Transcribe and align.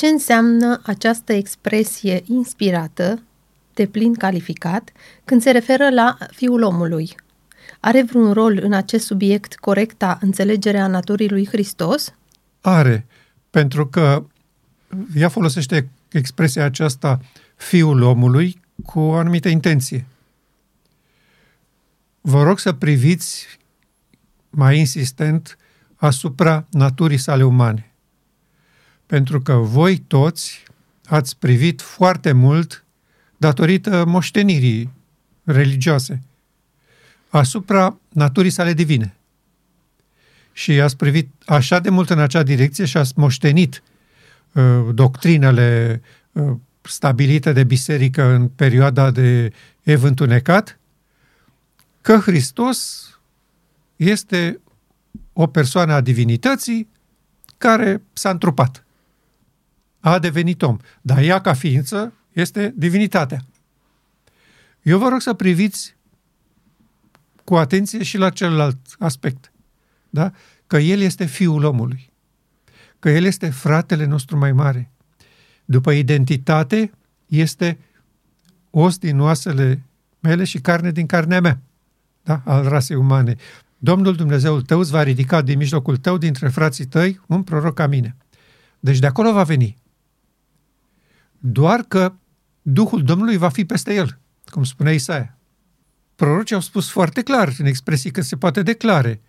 Ce 0.00 0.06
înseamnă 0.06 0.80
această 0.84 1.32
expresie 1.32 2.22
inspirată, 2.26 3.22
de 3.74 3.86
plin 3.86 4.14
calificat, 4.14 4.92
când 5.24 5.42
se 5.42 5.50
referă 5.50 5.90
la 5.90 6.18
Fiul 6.30 6.62
omului? 6.62 7.14
Are 7.80 8.02
vreun 8.02 8.32
rol 8.32 8.58
în 8.62 8.72
acest 8.72 9.06
subiect 9.06 9.54
corecta 9.54 10.18
înțelegerea 10.20 10.86
naturii 10.86 11.28
lui 11.28 11.46
Hristos? 11.46 12.14
Are, 12.60 13.06
pentru 13.50 13.86
că 13.86 14.24
ea 15.14 15.28
folosește 15.28 15.88
expresia 16.12 16.64
aceasta 16.64 17.20
Fiul 17.56 18.02
omului 18.02 18.60
cu 18.84 19.00
o 19.00 19.14
anumită 19.14 19.48
intenție. 19.48 20.06
Vă 22.20 22.42
rog 22.42 22.58
să 22.58 22.72
priviți 22.72 23.46
mai 24.50 24.78
insistent 24.78 25.58
asupra 25.96 26.66
naturii 26.70 27.18
sale 27.18 27.44
umane. 27.44 27.89
Pentru 29.10 29.40
că 29.40 29.52
voi 29.52 29.98
toți 29.98 30.62
ați 31.06 31.36
privit 31.38 31.80
foarte 31.80 32.32
mult 32.32 32.84
datorită 33.36 34.04
moștenirii 34.04 34.90
religioase 35.44 36.22
asupra 37.28 37.98
naturii 38.08 38.50
sale 38.50 38.72
divine. 38.72 39.16
Și 40.52 40.80
ați 40.80 40.96
privit 40.96 41.28
așa 41.46 41.78
de 41.78 41.90
mult 41.90 42.10
în 42.10 42.18
acea 42.18 42.42
direcție 42.42 42.84
și 42.84 42.96
ați 42.96 43.12
moștenit 43.16 43.82
uh, 44.52 44.88
doctrinele 44.92 46.00
uh, 46.32 46.52
stabilite 46.80 47.52
de 47.52 47.64
biserică 47.64 48.22
în 48.22 48.48
perioada 48.48 49.10
de 49.10 49.52
ev 49.82 50.02
întunecat, 50.02 50.78
că 52.00 52.16
Hristos 52.16 53.08
este 53.96 54.60
o 55.32 55.46
persoană 55.46 55.92
a 55.92 56.00
divinității 56.00 56.88
care 57.58 58.02
s-a 58.12 58.30
întrupat. 58.30 58.84
A 60.00 60.18
devenit 60.18 60.62
om. 60.62 60.76
Dar 61.00 61.22
ea, 61.22 61.40
ca 61.40 61.54
ființă, 61.54 62.12
este 62.32 62.74
divinitatea. 62.76 63.44
Eu 64.82 64.98
vă 64.98 65.08
rog 65.08 65.20
să 65.20 65.34
priviți 65.34 65.96
cu 67.44 67.56
atenție 67.56 68.02
și 68.02 68.16
la 68.16 68.30
celălalt 68.30 68.78
aspect. 68.98 69.52
Da? 70.10 70.32
Că 70.66 70.78
El 70.78 71.00
este 71.00 71.24
Fiul 71.24 71.64
omului. 71.64 72.10
Că 72.98 73.10
El 73.10 73.24
este 73.24 73.50
fratele 73.50 74.04
nostru 74.04 74.38
mai 74.38 74.52
mare. 74.52 74.90
După 75.64 75.90
identitate, 75.90 76.90
este 77.26 77.78
os 78.70 78.98
din 78.98 79.20
oasele 79.20 79.82
mele 80.20 80.44
și 80.44 80.58
carne 80.58 80.90
din 80.90 81.06
carnea 81.06 81.40
mea, 81.40 81.60
da? 82.22 82.42
al 82.44 82.68
rasei 82.68 82.96
umane. 82.96 83.36
Domnul 83.78 84.14
Dumnezeul 84.14 84.62
tău 84.62 84.78
îți 84.78 84.90
va 84.90 85.02
ridica 85.02 85.42
din 85.42 85.58
mijlocul 85.58 85.96
tău, 85.96 86.18
dintre 86.18 86.48
frații 86.48 86.84
tăi, 86.84 87.20
un 87.26 87.42
proroc 87.42 87.74
ca 87.74 87.86
mine. 87.86 88.16
Deci 88.80 88.98
de 88.98 89.06
acolo 89.06 89.32
va 89.32 89.42
veni. 89.42 89.76
Doar 91.42 91.82
că 91.82 92.14
Duhul 92.62 93.02
Domnului 93.04 93.36
va 93.36 93.48
fi 93.48 93.64
peste 93.64 93.94
el, 93.94 94.18
cum 94.44 94.64
spune 94.64 94.94
Isaia. 94.94 95.38
Prorocii 96.14 96.54
au 96.54 96.60
spus 96.60 96.90
foarte 96.90 97.22
clar, 97.22 97.54
în 97.58 97.66
expresii 97.66 98.10
că 98.10 98.20
se 98.20 98.36
poate 98.36 98.62
declare, 98.62 99.20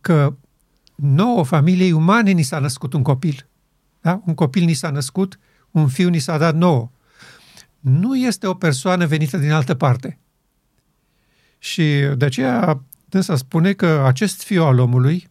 că 0.00 0.36
nouă 0.94 1.44
familiei 1.44 1.92
umane 1.92 2.30
ni 2.30 2.42
s-a 2.42 2.58
născut 2.58 2.92
un 2.92 3.02
copil. 3.02 3.48
Da? 4.00 4.22
Un 4.26 4.34
copil 4.34 4.64
ni 4.64 4.72
s-a 4.72 4.90
născut, 4.90 5.38
un 5.70 5.88
fiu 5.88 6.08
ni 6.08 6.18
s-a 6.18 6.38
dat 6.38 6.54
nouă. 6.54 6.90
Nu 7.80 8.16
este 8.16 8.46
o 8.46 8.54
persoană 8.54 9.06
venită 9.06 9.36
din 9.36 9.50
altă 9.50 9.74
parte. 9.74 10.18
Și 11.58 11.82
de 12.16 12.24
aceea 12.24 12.82
dânsa 13.04 13.36
spune 13.36 13.72
că 13.72 14.02
acest 14.06 14.42
fiu 14.42 14.64
al 14.64 14.78
omului 14.78 15.30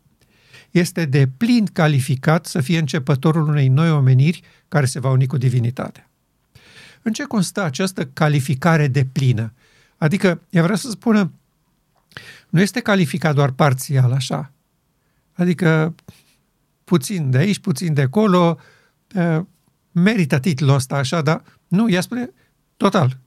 este 0.72 1.06
de 1.06 1.28
plin 1.38 1.66
calificat 1.66 2.46
să 2.46 2.62
fie 2.62 2.80
începătorul 2.80 3.48
unei 3.48 3.68
noi 3.68 3.92
omeniri 3.92 4.42
care 4.68 4.86
se 4.86 5.00
va 5.00 5.10
uni 5.10 5.28
cu 5.28 5.38
divinitatea. 5.38 6.10
În 7.02 7.14
ce 7.14 7.24
constă 7.24 7.62
această 7.64 8.06
calificare 8.06 8.88
de 8.88 9.06
plină? 9.06 9.54
Adică, 9.98 10.42
ea 10.50 10.64
vrea 10.64 10.76
să 10.76 10.90
spună, 10.90 11.32
nu 12.50 12.62
este 12.62 12.80
calificat 12.80 13.36
doar 13.36 13.52
parțial 13.52 14.12
așa. 14.12 14.52
Adică, 15.34 15.96
puțin 16.84 17.30
de 17.30 17.38
aici, 17.38 17.60
puțin 17.60 17.94
de 17.94 18.02
acolo, 18.02 18.60
merită 19.92 20.40
titlul 20.40 20.74
ăsta 20.74 20.96
așa, 20.96 21.22
dar 21.22 21.44
nu, 21.68 21.90
ea 21.90 22.02
spune 22.02 22.34
total, 22.78 23.18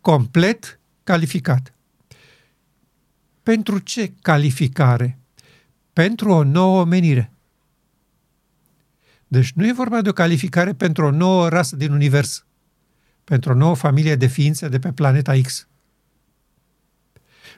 complet 0.00 0.78
calificat. 1.04 1.72
Pentru 3.42 3.78
ce 3.78 4.12
calificare? 4.22 5.17
Pentru 5.98 6.30
o 6.30 6.42
nouă 6.42 6.84
menire. 6.84 7.32
Deci 9.26 9.52
nu 9.52 9.66
e 9.66 9.72
vorba 9.72 10.02
de 10.02 10.08
o 10.08 10.12
calificare 10.12 10.74
pentru 10.74 11.04
o 11.04 11.10
nouă 11.10 11.48
rasă 11.48 11.76
din 11.76 11.92
univers, 11.92 12.46
pentru 13.24 13.50
o 13.50 13.54
nouă 13.54 13.74
familie 13.74 14.16
de 14.16 14.26
ființe 14.26 14.68
de 14.68 14.78
pe 14.78 14.92
planeta 14.92 15.40
X. 15.42 15.68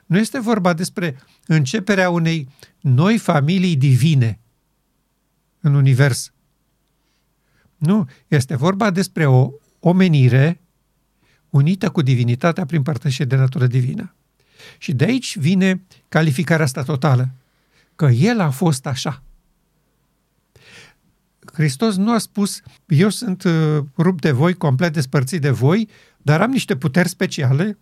Nu 0.06 0.18
este 0.18 0.38
vorba 0.38 0.72
despre 0.72 1.16
începerea 1.46 2.10
unei 2.10 2.48
noi 2.80 3.18
familii 3.18 3.76
divine 3.76 4.40
în 5.60 5.74
univers. 5.74 6.32
Nu, 7.76 8.08
este 8.28 8.56
vorba 8.56 8.90
despre 8.90 9.26
o 9.26 9.50
omenire 9.80 10.60
unită 11.50 11.90
cu 11.90 12.02
divinitatea 12.02 12.66
prin 12.66 12.82
părtășie 12.82 13.24
de 13.24 13.36
natură 13.36 13.66
divină. 13.66 14.14
Și 14.78 14.92
de 14.92 15.04
aici 15.04 15.38
vine 15.38 15.82
calificarea 16.08 16.64
asta 16.64 16.82
totală, 16.82 17.28
că 18.00 18.06
El 18.06 18.40
a 18.40 18.50
fost 18.50 18.86
așa. 18.86 19.22
Hristos 21.52 21.96
nu 21.96 22.12
a 22.12 22.18
spus, 22.18 22.60
eu 22.86 23.08
sunt 23.08 23.42
uh, 23.42 23.84
rupt 23.96 24.20
de 24.20 24.30
voi, 24.30 24.54
complet 24.54 24.92
despărțit 24.92 25.40
de 25.40 25.50
voi, 25.50 25.88
dar 26.16 26.40
am 26.40 26.50
niște 26.50 26.76
puteri 26.76 27.08
speciale 27.08 27.78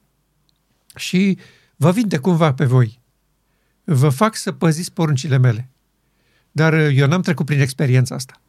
și 0.96 1.38
vă 1.76 1.90
vinde 1.90 2.18
cumva 2.18 2.54
pe 2.54 2.64
voi. 2.64 3.00
Vă 3.84 4.08
fac 4.08 4.36
să 4.36 4.52
păziți 4.52 4.92
poruncile 4.92 5.36
mele. 5.36 5.70
Dar 6.50 6.72
uh, 6.72 6.90
eu 6.92 7.06
n-am 7.06 7.22
trecut 7.22 7.46
prin 7.46 7.60
experiența 7.60 8.14
asta. 8.14 8.40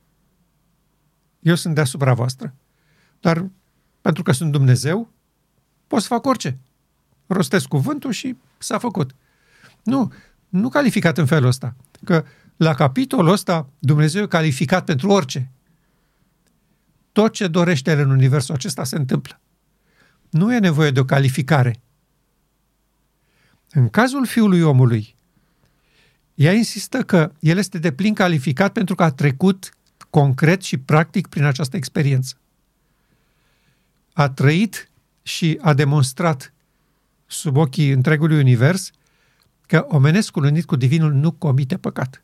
Eu 1.40 1.56
sunt 1.56 1.76
deasupra 1.76 2.14
voastră. 2.14 2.56
Dar 3.20 3.50
pentru 4.02 4.24
că 4.24 4.32
sunt 4.32 4.52
Dumnezeu, 4.52 5.12
pot 5.88 6.02
să 6.02 6.08
fac 6.08 6.26
orice. 6.26 6.58
Rostesc 7.28 7.68
cuvântul 7.68 8.12
și 8.12 8.36
s-a 8.58 8.78
făcut. 8.78 9.16
Nu, 9.84 10.12
nu 10.50 10.70
calificat 10.70 11.18
în 11.18 11.26
felul 11.26 11.48
ăsta. 11.48 11.76
Că 12.04 12.26
la 12.56 12.74
capitolul 12.74 13.32
ăsta 13.32 13.70
Dumnezeu 13.80 14.24
e 14.24 14.28
calificat 14.28 14.86
pentru 14.86 15.10
orice. 15.10 15.52
Tot 17.12 17.34
ce 17.34 17.48
dorește 17.48 17.92
El 17.92 18.00
în 18.00 18.10
universul 18.10 18.56
acesta 18.56 18.84
se 18.84 18.96
întâmplă. 18.96 19.40
Nu 20.30 20.54
e 20.54 20.60
nevoie 20.60 20.92
de 20.92 21.00
o 21.00 21.06
calificare. 21.06 21.82
În 23.72 23.90
cazul 23.90 24.26
fiului 24.26 24.62
omului, 24.62 25.16
ea 26.36 26.54
insistă 26.54 27.04
că 27.04 27.32
el 27.40 27.58
este 27.58 27.78
de 27.78 27.92
plin 27.92 28.14
calificat 28.14 28.72
pentru 28.72 28.96
că 28.96 29.04
a 29.04 29.12
trecut 29.12 29.74
concret 30.10 30.62
și 30.62 30.78
practic 30.78 31.28
prin 31.28 31.44
această 31.44 31.78
experiență. 31.78 32.36
A 34.14 34.30
trăit 34.30 34.90
și 35.22 35.60
a 35.62 35.74
demonstrat 35.74 36.54
sub 37.26 37.58
ochii 37.58 37.92
întregului 37.92 38.40
univers 38.40 38.92
că 39.70 39.86
omenescul 39.88 40.44
unit 40.44 40.66
cu 40.66 40.76
divinul 40.76 41.14
nu 41.14 41.32
comite 41.32 41.78
păcat. 41.78 42.24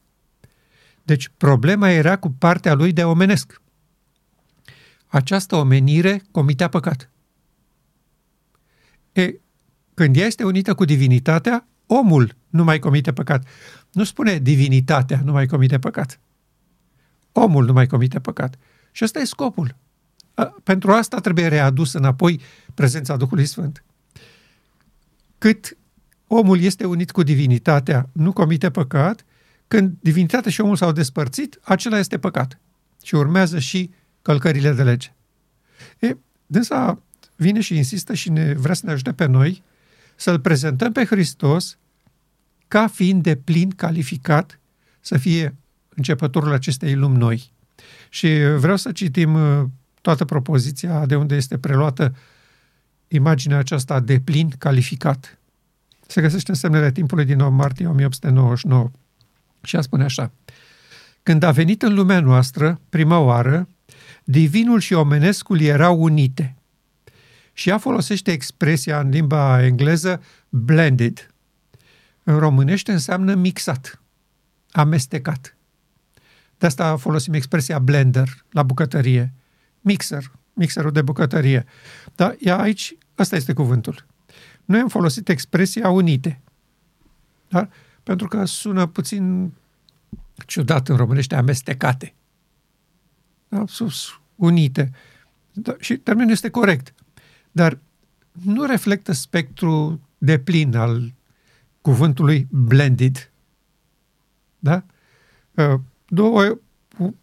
Deci 1.03 1.29
problema 1.37 1.89
era 1.89 2.17
cu 2.17 2.29
partea 2.31 2.73
lui 2.73 2.93
de 2.93 3.03
omenesc. 3.03 3.61
Această 5.07 5.55
omenire 5.55 6.23
comitea 6.31 6.67
păcat. 6.67 7.09
E, 9.11 9.39
când 9.93 10.15
ea 10.15 10.25
este 10.25 10.43
unită 10.43 10.73
cu 10.73 10.85
divinitatea, 10.85 11.67
omul 11.85 12.35
nu 12.49 12.63
mai 12.63 12.79
comite 12.79 13.13
păcat. 13.13 13.47
Nu 13.91 14.03
spune 14.03 14.37
divinitatea 14.37 15.21
nu 15.23 15.31
mai 15.31 15.45
comite 15.47 15.79
păcat. 15.79 16.19
Omul 17.31 17.65
nu 17.65 17.73
mai 17.73 17.87
comite 17.87 18.19
păcat. 18.19 18.57
Și 18.91 19.03
ăsta 19.03 19.19
e 19.19 19.23
scopul. 19.23 19.75
Pentru 20.63 20.91
asta 20.91 21.19
trebuie 21.19 21.47
readus 21.47 21.93
înapoi 21.93 22.41
prezența 22.73 23.17
Duhului 23.17 23.45
Sfânt. 23.45 23.83
Cât 25.37 25.77
omul 26.27 26.61
este 26.61 26.85
unit 26.85 27.11
cu 27.11 27.23
divinitatea, 27.23 28.09
nu 28.11 28.33
comite 28.33 28.69
păcat, 28.69 29.25
când 29.67 29.97
divinitatea 29.99 30.51
și 30.51 30.61
omul 30.61 30.75
s-au 30.75 30.91
despărțit, 30.91 31.59
acela 31.61 31.99
este 31.99 32.17
păcat. 32.17 32.59
Și 33.03 33.15
urmează 33.15 33.59
și 33.59 33.91
călcările 34.21 34.71
de 34.71 34.83
lege. 34.83 35.13
E, 35.99 36.17
dânsa 36.45 37.01
vine 37.35 37.61
și 37.61 37.77
insistă 37.77 38.13
și 38.13 38.29
ne 38.29 38.53
vrea 38.53 38.73
să 38.73 38.81
ne 38.85 38.91
ajute 38.91 39.13
pe 39.13 39.25
noi 39.25 39.63
să-L 40.15 40.39
prezentăm 40.39 40.91
pe 40.91 41.05
Hristos 41.05 41.77
ca 42.67 42.87
fiind 42.87 43.23
de 43.23 43.35
plin 43.35 43.69
calificat 43.69 44.59
să 44.99 45.17
fie 45.17 45.55
începătorul 45.89 46.53
acestei 46.53 46.95
lumi 46.95 47.17
noi. 47.17 47.51
Și 48.09 48.27
vreau 48.57 48.75
să 48.75 48.91
citim 48.91 49.33
uh, 49.33 49.65
toată 50.01 50.25
propoziția 50.25 51.05
de 51.05 51.15
unde 51.15 51.35
este 51.35 51.57
preluată 51.57 52.15
imaginea 53.07 53.57
aceasta 53.57 53.99
de 53.99 54.19
plin 54.19 54.49
calificat. 54.57 55.39
Se 56.07 56.21
găsește 56.21 56.51
în 56.51 56.57
semnele 56.57 56.91
timpului 56.91 57.25
din 57.25 57.37
9 57.37 57.49
martie 57.49 57.87
1899 57.87 58.91
și 59.61 59.75
a 59.75 59.81
spune 59.81 60.03
așa. 60.03 60.31
Când 61.23 61.43
a 61.43 61.51
venit 61.51 61.81
în 61.81 61.93
lumea 61.93 62.19
noastră, 62.19 62.79
prima 62.89 63.19
oară, 63.19 63.67
divinul 64.23 64.79
și 64.79 64.93
omenescul 64.93 65.61
erau 65.61 66.01
unite. 66.01 66.55
Și 67.53 67.69
ea 67.69 67.77
folosește 67.77 68.31
expresia 68.31 68.99
în 68.99 69.09
limba 69.09 69.63
engleză 69.63 70.21
blended. 70.49 71.33
În 72.23 72.37
românește 72.37 72.91
înseamnă 72.91 73.35
mixat, 73.35 74.01
amestecat. 74.71 75.57
De 76.57 76.65
asta 76.65 76.97
folosim 76.97 77.33
expresia 77.33 77.79
blender 77.79 78.45
la 78.49 78.63
bucătărie. 78.63 79.33
Mixer, 79.81 80.31
mixerul 80.53 80.91
de 80.91 81.01
bucătărie. 81.01 81.65
Dar 82.15 82.35
ea 82.39 82.59
aici, 82.59 82.97
ăsta 83.17 83.35
este 83.35 83.53
cuvântul. 83.53 84.05
Noi 84.65 84.79
am 84.79 84.87
folosit 84.87 85.29
expresia 85.29 85.89
unite. 85.89 86.41
Da? 87.47 87.69
Pentru 88.03 88.27
că 88.27 88.45
sună 88.45 88.85
puțin 88.85 89.51
ciudat 90.45 90.87
în 90.87 90.95
românește, 90.95 91.35
amestecate. 91.35 92.13
Da? 93.47 93.63
Sus, 93.67 94.19
unite. 94.35 94.91
Da, 95.51 95.75
și 95.79 95.97
termenul 95.97 96.31
este 96.31 96.49
corect. 96.49 96.93
Dar 97.51 97.77
nu 98.31 98.63
reflectă 98.63 99.11
spectru 99.11 100.01
de 100.17 100.39
plin 100.39 100.75
al 100.75 101.13
cuvântului 101.81 102.47
blended. 102.49 103.31
Da? 104.59 104.83
Uh, 105.53 105.79
două 106.07 106.57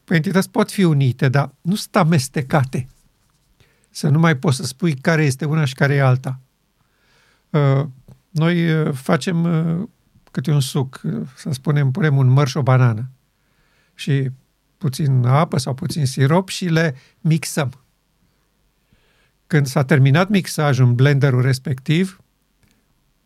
entități 0.09 0.51
pot 0.51 0.71
fi 0.71 0.85
unite, 0.85 1.29
dar 1.29 1.55
nu 1.61 1.75
sunt 1.75 1.97
amestecate. 1.97 2.87
Să 3.91 4.09
nu 4.09 4.19
mai 4.19 4.37
poți 4.37 4.57
să 4.57 4.65
spui 4.65 4.95
care 4.95 5.25
este 5.25 5.45
una 5.45 5.65
și 5.65 5.75
care 5.75 5.95
e 5.95 6.03
alta. 6.03 6.41
Uh, 7.53 7.87
noi 8.31 8.73
uh, 8.73 8.95
facem 8.95 9.47
câte 10.31 10.51
un 10.51 10.61
suc, 10.61 11.01
să 11.37 11.51
spunem, 11.53 11.91
punem 11.91 12.17
un 12.17 12.27
mărș 12.27 12.51
și 12.51 12.57
o 12.57 12.63
banană 12.63 13.11
și 13.95 14.31
puțin 14.79 15.27
apă 15.27 15.59
sau 15.59 15.75
puțin 15.75 16.07
sirop 16.07 16.49
și 16.49 16.65
le 16.65 16.97
mixăm. 17.21 17.73
Când 19.47 19.67
s-a 19.67 19.85
terminat 19.85 20.29
mixajul 20.29 20.87
în 20.87 20.95
blenderul 20.95 21.43
respectiv, 21.43 22.21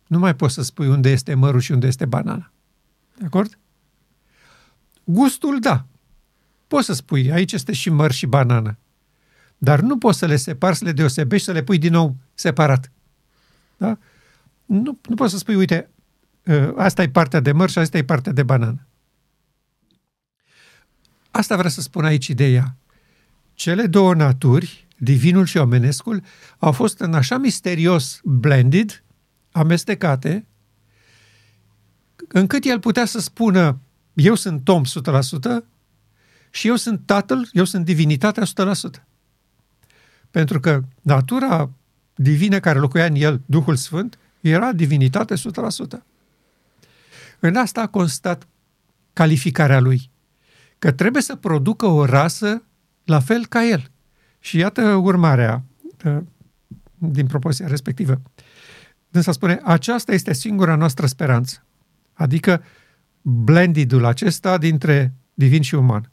nu 0.07 0.19
mai 0.19 0.35
poți 0.35 0.55
să 0.55 0.63
spui 0.63 0.89
unde 0.89 1.11
este 1.11 1.35
mărul 1.35 1.61
și 1.61 1.73
unde 1.73 1.87
este 1.87 2.05
banana. 2.05 2.51
De 3.19 3.25
acord? 3.25 3.59
Gustul, 5.05 5.61
da. 5.61 5.87
Poți 6.67 6.87
să 6.87 6.93
spui, 6.93 7.33
aici 7.33 7.53
este 7.53 7.73
și 7.73 7.91
mărș 7.91 8.17
și 8.17 8.27
banană. 8.27 8.79
Dar 9.59 9.81
nu 9.81 9.99
poți 9.99 10.19
să 10.19 10.27
le 10.27 10.37
separi, 10.37 10.77
să 10.77 10.85
le 10.85 10.93
deosebești, 10.93 11.47
să 11.47 11.53
le 11.53 11.63
pui 11.63 11.79
din 11.79 11.93
nou 11.93 12.17
separat. 12.35 12.93
Da? 13.77 13.99
Nu, 14.67 14.99
nu 15.09 15.15
poți 15.15 15.33
să 15.33 15.39
spui, 15.39 15.55
uite, 15.55 15.91
ă, 16.47 16.75
asta 16.77 17.03
e 17.03 17.09
partea 17.09 17.41
de 17.41 17.53
măr 17.53 17.71
și 17.71 17.79
asta 17.79 17.99
e 17.99 18.05
partea 18.05 18.33
de 18.33 18.43
banană. 18.43 18.87
Asta 21.31 21.57
vrea 21.57 21.71
să 21.71 21.81
spun 21.81 22.05
aici 22.05 22.27
ideea. 22.27 22.77
Cele 23.55 23.87
două 23.87 24.15
naturi, 24.15 24.87
divinul 24.99 25.45
și 25.45 25.57
omenescul, 25.57 26.23
au 26.59 26.73
fost 26.73 27.01
în 27.01 27.15
așa 27.15 27.39
misterios 27.39 28.21
blended, 28.25 29.05
amestecate, 29.51 30.47
încât 32.29 32.65
el 32.65 32.81
putea 32.81 33.05
să 33.05 33.21
spună 33.21 33.81
eu 34.15 34.35
sunt 34.35 34.65
Tom 34.65 34.83
100% 34.85 35.65
și 36.51 36.69
eu 36.69 36.77
sunt 36.77 37.01
Tatăl, 37.05 37.49
eu 37.53 37.65
sunt 37.65 37.85
divinitatea 37.85 38.43
100%. 38.45 39.05
Pentru 40.31 40.61
că 40.61 40.83
natura 41.03 41.71
divină 42.15 42.61
care 42.61 42.79
locuia 42.79 43.05
în 43.05 43.15
el, 43.15 43.43
Duhul 43.47 43.77
Sfânt, 43.77 44.19
era 44.49 44.73
divinitate 44.73 45.35
100%. 45.35 45.39
În 47.41 47.57
asta 47.57 47.81
a 47.81 47.87
constat 47.87 48.47
calificarea 49.13 49.81
lui, 49.81 50.11
că 50.79 50.93
trebuie 50.93 51.23
să 51.23 51.37
producă 51.37 51.87
o 51.87 52.05
rasă 52.05 52.63
la 53.05 53.21
fel 53.21 53.47
ca 53.47 53.65
el. 53.65 53.91
Și 54.39 54.59
iată 54.59 54.95
urmarea 54.95 55.63
ă, 56.05 56.23
din 56.99 57.27
propoziția 57.27 57.67
respectivă. 57.67 58.21
Dânsa 59.09 59.33
spune, 59.33 59.61
aceasta 59.65 60.13
este 60.13 60.33
singura 60.33 60.75
noastră 60.75 61.07
speranță. 61.07 61.65
Adică 62.13 62.63
blendidul 63.23 64.05
acesta 64.05 64.59
dintre 64.59 65.15
divin 65.35 65.63
și 65.63 65.75
uman. 65.75 66.11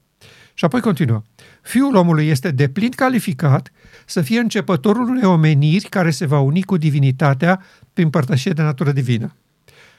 Și 0.54 0.66
apoi 0.66 0.82
continuă. 0.82 1.22
Fiul 1.62 1.96
omului 1.96 2.28
este 2.28 2.52
deplin 2.52 2.90
calificat 2.90 3.72
să 4.06 4.22
fie 4.22 4.40
începătorul 4.40 5.10
unei 5.10 5.24
omeniri 5.24 5.86
care 5.86 6.12
se 6.12 6.26
va 6.26 6.40
uni 6.40 6.64
cu 6.64 6.78
divinitatea 6.78 7.62
prin 7.94 8.10
părtășie 8.10 8.52
de 8.52 8.62
natură 8.62 8.92
divină. 8.92 9.36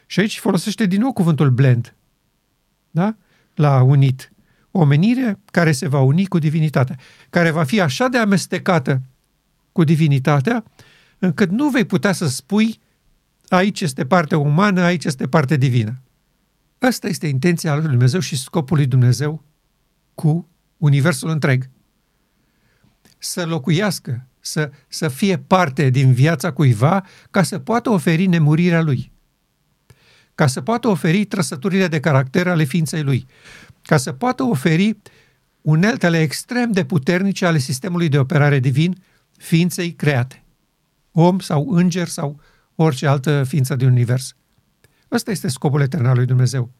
Și 0.06 0.20
aici 0.20 0.38
folosește 0.38 0.86
din 0.86 1.00
nou 1.00 1.12
cuvântul 1.12 1.50
blend. 1.50 1.94
Da? 2.90 3.16
La 3.54 3.82
unit. 3.82 4.32
O 4.70 4.80
omenire 4.80 5.38
care 5.44 5.72
se 5.72 5.88
va 5.88 6.00
uni 6.00 6.26
cu 6.26 6.38
divinitatea, 6.38 6.98
care 7.30 7.50
va 7.50 7.64
fi 7.64 7.80
așa 7.80 8.08
de 8.08 8.18
amestecată 8.18 9.02
cu 9.72 9.84
divinitatea, 9.84 10.64
încât 11.18 11.50
nu 11.50 11.68
vei 11.68 11.84
putea 11.84 12.12
să 12.12 12.28
spui 12.28 12.80
aici 13.48 13.80
este 13.80 14.06
partea 14.06 14.38
umană, 14.38 14.80
aici 14.80 15.04
este 15.04 15.28
partea 15.28 15.56
divină. 15.56 16.00
Asta 16.78 17.08
este 17.08 17.26
intenția 17.26 17.74
lui 17.74 17.88
Dumnezeu 17.88 18.20
și 18.20 18.36
scopul 18.36 18.76
lui 18.76 18.86
Dumnezeu 18.86 19.44
cu 20.14 20.48
universul 20.76 21.28
întreg. 21.28 21.70
Să 23.18 23.46
locuiască, 23.46 24.26
să, 24.46 24.70
să 24.88 25.08
fie 25.08 25.38
parte 25.38 25.90
din 25.90 26.12
viața 26.12 26.52
cuiva 26.52 27.04
ca 27.30 27.42
să 27.42 27.58
poată 27.58 27.90
oferi 27.90 28.26
nemurirea 28.26 28.82
lui. 28.82 29.12
Ca 30.34 30.46
să 30.46 30.60
poată 30.60 30.88
oferi 30.88 31.24
trăsăturile 31.24 31.88
de 31.88 32.00
caracter 32.00 32.48
ale 32.48 32.64
ființei 32.64 33.02
lui. 33.02 33.26
Ca 33.82 33.96
să 33.96 34.12
poată 34.12 34.42
oferi 34.42 34.96
uneltele 35.60 36.20
extrem 36.20 36.72
de 36.72 36.84
puternice 36.84 37.46
ale 37.46 37.58
sistemului 37.58 38.08
de 38.08 38.18
operare 38.18 38.58
divin 38.58 39.02
ființei 39.36 39.92
create. 39.92 40.44
Om 41.12 41.38
sau 41.38 41.70
înger 41.70 42.08
sau 42.08 42.40
orice 42.74 43.06
altă 43.06 43.44
ființă 43.44 43.76
din 43.76 43.88
univers. 43.88 44.34
Ăsta 45.10 45.30
este 45.30 45.48
scopul 45.48 45.80
etern 45.80 46.04
al 46.06 46.16
lui 46.16 46.26
Dumnezeu. 46.26 46.70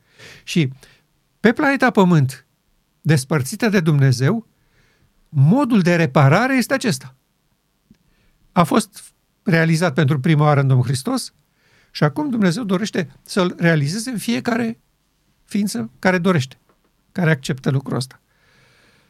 Și 0.42 0.72
pe 1.40 1.52
planeta 1.52 1.90
Pământ, 1.90 2.46
despărțită 3.00 3.68
de 3.68 3.80
Dumnezeu, 3.80 4.46
modul 5.28 5.80
de 5.80 5.96
reparare 5.96 6.56
este 6.56 6.74
acesta. 6.74 7.14
A 8.54 8.62
fost 8.62 9.14
realizat 9.42 9.94
pentru 9.94 10.20
prima 10.20 10.44
oară 10.44 10.60
în 10.60 10.66
Domnul 10.66 10.86
Hristos 10.86 11.34
și 11.90 12.04
acum 12.04 12.30
Dumnezeu 12.30 12.64
dorește 12.64 13.10
să-l 13.22 13.54
realizeze 13.58 14.10
în 14.10 14.18
fiecare 14.18 14.80
ființă 15.44 15.90
care 15.98 16.18
dorește, 16.18 16.58
care 17.12 17.30
acceptă 17.30 17.70
lucrul 17.70 17.96
ăsta. 17.96 18.20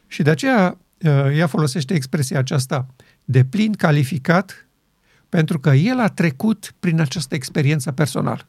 Și 0.07 0.23
de 0.23 0.29
aceea 0.29 0.77
uh, 1.01 1.09
ea 1.09 1.47
folosește 1.47 1.93
expresia 1.93 2.39
aceasta 2.39 2.87
de 3.25 3.45
plin 3.45 3.73
calificat 3.73 4.67
pentru 5.29 5.59
că 5.59 5.69
el 5.69 5.99
a 5.99 6.07
trecut 6.07 6.73
prin 6.79 6.99
această 6.99 7.35
experiență 7.35 7.91
personală. 7.91 8.47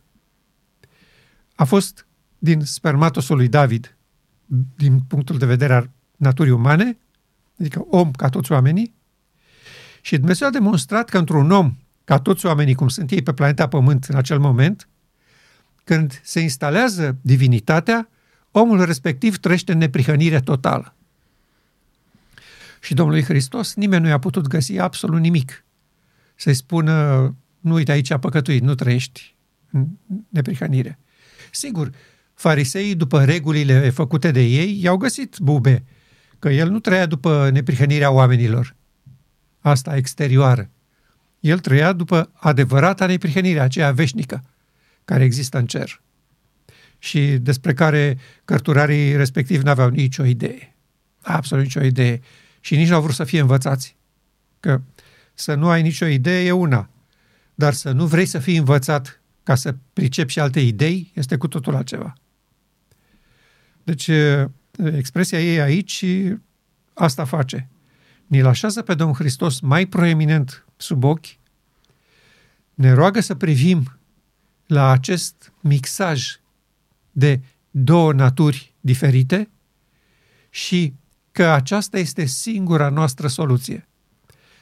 A 1.55 1.65
fost 1.65 2.07
din 2.39 2.61
spermatosul 2.61 3.37
lui 3.37 3.49
David, 3.49 3.97
din 4.77 5.01
punctul 5.01 5.39
de 5.39 5.47
vedere 5.47 5.75
al 5.75 5.91
naturii 6.17 6.53
umane, 6.53 6.99
adică 7.61 7.87
om 7.91 8.11
ca 8.11 8.29
toți 8.29 8.53
oamenii, 8.53 8.96
și 10.07 10.17
Dumnezeu 10.17 10.49
a 10.49 10.51
demonstrat 10.51 11.09
că 11.09 11.19
într-un 11.19 11.51
om, 11.51 11.77
ca 12.05 12.19
toți 12.19 12.47
oamenii, 12.47 12.75
cum 12.75 12.89
sunt 12.89 13.11
ei 13.11 13.23
pe 13.23 13.33
planeta 13.33 13.69
Pământ 13.69 14.05
în 14.05 14.17
acel 14.17 14.39
moment, 14.39 14.89
când 15.85 16.21
se 16.25 16.41
instalează 16.41 17.17
divinitatea, 17.21 18.09
omul 18.51 18.85
respectiv 18.85 19.39
trăiește 19.39 19.73
în 19.73 19.79
neprihănire 19.79 20.41
totală. 20.41 20.95
Și 22.81 22.95
Domnului 22.95 23.23
Hristos 23.23 23.75
nimeni 23.75 24.03
nu 24.03 24.09
i-a 24.09 24.19
putut 24.19 24.47
găsi 24.47 24.79
absolut 24.79 25.21
nimic. 25.21 25.65
Să-i 26.35 26.55
spună, 26.55 27.35
nu 27.61 27.75
uite 27.75 27.93
aici 27.93 28.11
a 28.11 28.19
păcătuit, 28.19 28.63
nu 28.63 28.75
trăiești 28.75 29.35
în 29.71 29.87
neprihănire. 30.29 30.99
Sigur, 31.51 31.91
fariseii, 32.35 32.95
după 32.95 33.25
regulile 33.25 33.91
făcute 33.91 34.31
de 34.31 34.43
ei, 34.43 34.83
i-au 34.83 34.97
găsit 34.97 35.39
bube, 35.39 35.85
că 36.39 36.49
el 36.49 36.71
nu 36.71 36.79
trăia 36.79 37.07
după 37.07 37.51
neprihănirea 37.53 38.11
oamenilor, 38.11 38.77
asta 39.71 39.97
exterioară. 39.97 40.71
El 41.41 41.59
trăia 41.59 41.93
după 41.93 42.31
adevărata 42.33 43.07
neprihănire, 43.07 43.61
aceea 43.61 43.93
veșnică, 43.93 44.45
care 45.05 45.25
există 45.25 45.59
în 45.59 45.67
cer 45.67 46.01
și 46.99 47.21
despre 47.27 47.75
care 47.75 48.19
cărturarii 48.45 49.17
respectiv 49.17 49.63
n-aveau 49.63 49.89
nicio 49.89 50.25
idee. 50.25 50.75
Absolut 51.23 51.65
nicio 51.65 51.83
idee. 51.83 52.21
Și 52.61 52.77
nici 52.77 52.89
nu 52.89 52.95
au 52.95 53.03
vrut 53.03 53.15
să 53.15 53.25
fie 53.25 53.41
învățați. 53.41 53.97
Că 54.61 54.81
să 55.35 55.55
nu 55.55 55.69
ai 55.69 55.83
nicio 55.83 56.07
idee 56.07 56.45
e 56.45 56.51
una, 56.51 56.91
dar 57.55 57.73
să 57.73 57.91
nu 57.91 58.07
vrei 58.07 58.27
să 58.27 58.39
fii 58.39 58.57
învățat 58.57 59.21
ca 59.43 59.55
să 59.55 59.75
pricepi 59.93 60.33
și 60.33 60.41
alte 60.41 60.61
idei 60.61 61.13
este 61.15 61.37
cu 61.37 61.49
totul 61.49 61.75
altceva. 61.75 62.15
Deci, 63.83 64.11
expresia 64.93 65.41
ei 65.41 65.61
aici 65.61 66.05
asta 66.95 67.25
face. 67.25 67.69
Ne-l 68.27 68.47
așează 68.47 68.83
pe 68.83 68.95
Domnul 68.95 69.17
Hristos 69.17 69.61
mai 69.61 69.87
proeminent 69.87 70.67
sub 70.77 71.05
ochi, 71.05 71.27
ne 72.75 72.93
roagă 72.93 73.21
să 73.21 73.35
privim 73.35 73.99
la 74.67 74.91
acest 74.91 75.53
mixaj 75.61 76.37
de 77.13 77.41
două 77.71 78.13
naturi 78.13 78.75
diferite 78.81 79.51
și 80.51 80.95
că 81.33 81.45
aceasta 81.45 81.99
este 81.99 82.25
singura 82.25 82.89
noastră 82.89 83.29
soluție. 83.29 83.89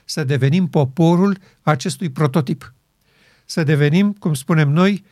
Să 0.05 0.25
devenim 0.25 0.69
poporul 0.69 1.39
acestui 1.63 2.11
prototip. 2.11 2.75
Să 3.45 3.63
devenim, 3.63 4.13
cum 4.13 4.35
spunem 4.35 4.69
noi, 4.69 5.05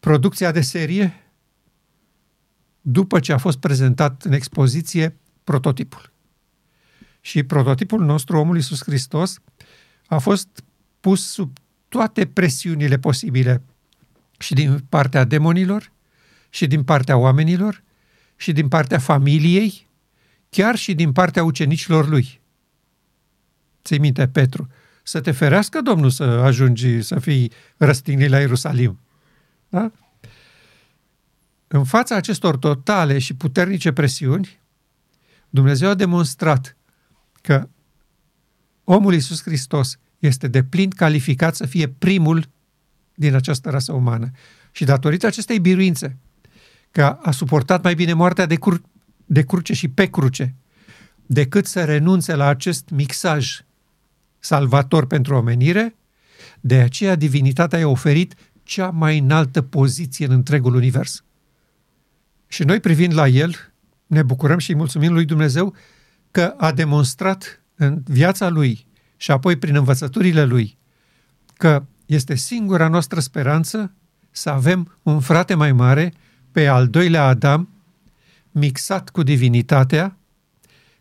producția 0.00 0.52
de 0.52 0.60
serie 0.60 1.30
după 2.80 3.20
ce 3.20 3.32
a 3.32 3.38
fost 3.38 3.58
prezentat 3.58 4.22
în 4.22 4.32
expoziție 4.32 5.16
prototipul. 5.44 6.12
Și 7.26 7.42
prototipul 7.42 8.04
nostru, 8.04 8.38
omul 8.38 8.56
Iisus 8.56 8.82
Hristos, 8.82 9.38
a 10.06 10.18
fost 10.18 10.48
pus 11.00 11.30
sub 11.30 11.56
toate 11.88 12.26
presiunile 12.26 12.98
posibile 12.98 13.62
și 14.38 14.54
din 14.54 14.84
partea 14.88 15.24
demonilor, 15.24 15.92
și 16.48 16.66
din 16.66 16.84
partea 16.84 17.16
oamenilor, 17.16 17.82
și 18.36 18.52
din 18.52 18.68
partea 18.68 18.98
familiei, 18.98 19.88
chiar 20.50 20.76
și 20.76 20.94
din 20.94 21.12
partea 21.12 21.44
ucenicilor 21.44 22.08
lui. 22.08 22.40
Ții 23.84 23.98
minte, 23.98 24.28
Petru, 24.28 24.68
să 25.02 25.20
te 25.20 25.30
ferească 25.30 25.80
Domnul 25.80 26.10
să 26.10 26.22
ajungi 26.22 27.02
să 27.02 27.18
fii 27.18 27.52
răstignit 27.76 28.28
la 28.28 28.38
Ierusalim. 28.38 28.98
Da? 29.68 29.92
În 31.68 31.84
fața 31.84 32.16
acestor 32.16 32.56
totale 32.56 33.18
și 33.18 33.34
puternice 33.34 33.92
presiuni, 33.92 34.60
Dumnezeu 35.48 35.88
a 35.88 35.94
demonstrat 35.94 36.75
că 37.46 37.68
omul 38.84 39.12
Iisus 39.12 39.42
Hristos 39.42 39.98
este 40.18 40.48
de 40.48 40.62
plin 40.64 40.90
calificat 40.90 41.54
să 41.54 41.66
fie 41.66 41.88
primul 41.88 42.48
din 43.14 43.34
această 43.34 43.70
rasă 43.70 43.92
umană. 43.92 44.30
Și 44.72 44.84
datorită 44.84 45.26
acestei 45.26 45.58
biruințe, 45.58 46.16
că 46.90 47.04
a 47.04 47.30
suportat 47.30 47.82
mai 47.82 47.94
bine 47.94 48.12
moartea 48.12 48.46
de, 48.46 48.56
cur- 48.56 48.82
de 49.24 49.42
cruce 49.42 49.72
și 49.74 49.88
pe 49.88 50.06
cruce, 50.06 50.54
decât 51.26 51.66
să 51.66 51.84
renunțe 51.84 52.34
la 52.34 52.46
acest 52.46 52.88
mixaj 52.88 53.60
salvator 54.38 55.06
pentru 55.06 55.34
omenire, 55.34 55.96
de 56.60 56.76
aceea 56.76 57.14
divinitatea 57.14 57.78
i-a 57.78 57.88
oferit 57.88 58.34
cea 58.62 58.90
mai 58.90 59.18
înaltă 59.18 59.62
poziție 59.62 60.26
în 60.26 60.32
întregul 60.32 60.74
univers. 60.74 61.24
Și 62.46 62.62
noi 62.62 62.80
privind 62.80 63.14
la 63.14 63.28
el, 63.28 63.54
ne 64.06 64.22
bucurăm 64.22 64.58
și 64.58 64.70
îi 64.70 64.76
mulțumim 64.76 65.12
lui 65.12 65.24
Dumnezeu 65.24 65.74
că 66.36 66.54
a 66.56 66.72
demonstrat 66.72 67.62
în 67.74 68.02
viața 68.04 68.48
lui 68.48 68.86
și 69.16 69.30
apoi 69.30 69.56
prin 69.56 69.76
învățăturile 69.76 70.44
lui 70.44 70.78
că 71.54 71.84
este 72.06 72.34
singura 72.34 72.88
noastră 72.88 73.20
speranță 73.20 73.92
să 74.30 74.50
avem 74.50 74.98
un 75.02 75.20
frate 75.20 75.54
mai 75.54 75.72
mare 75.72 76.12
pe 76.52 76.66
al 76.66 76.88
doilea 76.88 77.24
Adam, 77.24 77.68
mixat 78.50 79.10
cu 79.10 79.22
divinitatea, 79.22 80.16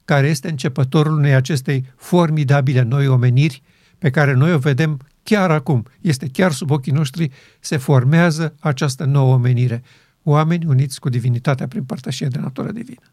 care 0.06 0.28
este 0.28 0.50
începătorul 0.50 1.18
unei 1.18 1.34
acestei 1.34 1.86
formidabile 1.96 2.82
noi 2.82 3.08
omeniri 3.08 3.62
pe 3.98 4.10
care 4.10 4.34
noi 4.34 4.54
o 4.54 4.58
vedem 4.58 5.00
chiar 5.24 5.52
acum. 5.52 5.86
Este 6.02 6.28
chiar 6.28 6.52
sub 6.52 6.72
ochii 6.72 6.92
noștri, 6.92 7.32
se 7.60 7.78
formează 7.78 8.56
această 8.60 9.06
nouă 9.06 9.34
omenire. 9.34 9.84
Oameni 10.24 10.66
uniți 10.66 11.00
cu 11.00 11.10
divinitatea 11.10 11.68
prin 11.68 11.84
părtășie 11.84 12.28
de 12.28 12.40
natură 12.40 12.72
divină. 12.72 13.06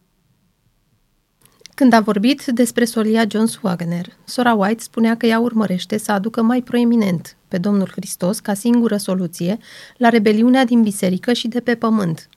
Când 1.75 1.93
a 1.93 2.01
vorbit 2.01 2.45
despre 2.45 2.85
solia 2.85 3.25
Jones 3.29 3.59
Wagner, 3.63 4.07
sora 4.25 4.53
White 4.55 4.83
spunea 4.83 5.17
că 5.17 5.27
ea 5.27 5.39
urmărește 5.39 5.99
să 5.99 6.13
aducă 6.13 6.43
mai 6.43 6.63
proeminent 6.63 7.37
pe 7.49 7.59
Domnul 7.59 7.91
Hristos 7.91 8.41
ca 8.41 8.55
singură 8.55 8.97
soluție 8.97 9.59
la 9.97 10.09
rebeliunea 10.09 10.65
din 10.65 10.83
biserică 10.83 11.33
și 11.33 11.49
de 11.49 11.61
pe 11.61 11.75
pământ. 11.75 12.29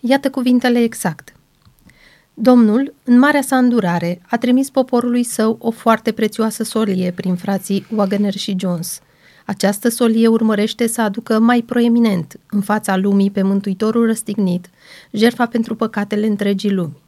Iată 0.00 0.30
cuvintele 0.30 0.78
exact. 0.78 1.32
Domnul, 2.34 2.94
în 3.04 3.18
marea 3.18 3.42
sa 3.42 3.56
îndurare, 3.56 4.20
a 4.26 4.36
trimis 4.36 4.70
poporului 4.70 5.22
său 5.22 5.56
o 5.60 5.70
foarte 5.70 6.12
prețioasă 6.12 6.62
solie 6.62 7.12
prin 7.12 7.34
frații 7.34 7.86
Wagner 7.94 8.34
și 8.34 8.56
Jones. 8.58 9.00
Această 9.46 9.88
solie 9.88 10.26
urmărește 10.26 10.86
să 10.86 11.00
aducă 11.00 11.38
mai 11.38 11.62
proeminent 11.62 12.40
în 12.50 12.60
fața 12.60 12.96
lumii 12.96 13.30
pe 13.30 13.42
Mântuitorul 13.42 14.06
răstignit, 14.06 14.70
jertfa 15.10 15.46
pentru 15.46 15.74
păcatele 15.74 16.26
întregii 16.26 16.72
lumi. 16.72 17.04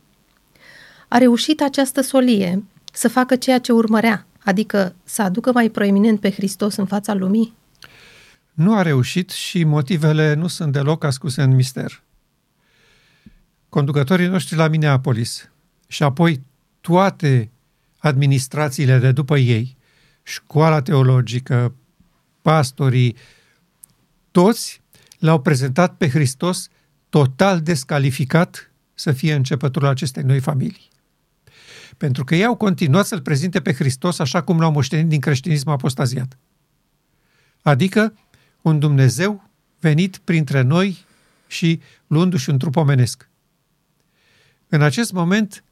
A 1.08 1.18
reușit 1.18 1.60
această 1.60 2.00
solie 2.00 2.64
să 2.92 3.08
facă 3.08 3.36
ceea 3.36 3.58
ce 3.58 3.72
urmărea, 3.72 4.26
adică 4.44 4.94
să 5.04 5.22
aducă 5.22 5.52
mai 5.52 5.68
proeminent 5.68 6.20
pe 6.20 6.30
Hristos 6.30 6.76
în 6.76 6.86
fața 6.86 7.14
lumii? 7.14 7.54
Nu 8.52 8.76
a 8.76 8.82
reușit 8.82 9.30
și 9.30 9.64
motivele 9.64 10.34
nu 10.34 10.46
sunt 10.46 10.72
deloc 10.72 11.04
ascuse 11.04 11.42
în 11.42 11.54
mister 11.54 12.02
conducătorii 13.68 14.26
noștri 14.26 14.56
la 14.56 14.68
Minneapolis 14.68 15.50
și 15.86 16.02
apoi 16.02 16.42
toate 16.80 17.50
administrațiile 17.98 18.98
de 18.98 19.12
după 19.12 19.38
ei, 19.38 19.76
școala 20.22 20.82
teologică, 20.82 21.74
pastorii, 22.42 23.16
toți 24.30 24.80
l-au 25.18 25.40
prezentat 25.40 25.96
pe 25.96 26.08
Hristos 26.08 26.68
total 27.08 27.60
descalificat 27.60 28.70
să 28.94 29.12
fie 29.12 29.34
începătorul 29.34 29.88
acestei 29.88 30.22
noi 30.22 30.40
familii. 30.40 30.88
Pentru 31.98 32.24
că 32.24 32.34
ei 32.34 32.44
au 32.44 32.56
continuat 32.56 33.06
să-L 33.06 33.20
prezinte 33.20 33.60
pe 33.60 33.72
Hristos 33.72 34.18
așa 34.18 34.42
cum 34.42 34.60
l-au 34.60 34.72
moștenit 34.72 35.08
din 35.08 35.20
creștinism 35.20 35.68
apostaziat. 35.68 36.38
Adică 37.62 38.14
un 38.62 38.78
Dumnezeu 38.78 39.50
venit 39.80 40.18
printre 40.18 40.60
noi 40.60 41.04
și 41.46 41.80
luându-și 42.06 42.50
un 42.50 42.58
trup 42.58 42.76
omenesc. 42.76 43.28
În 44.68 44.82
acest 44.82 45.12
moment, 45.12 45.64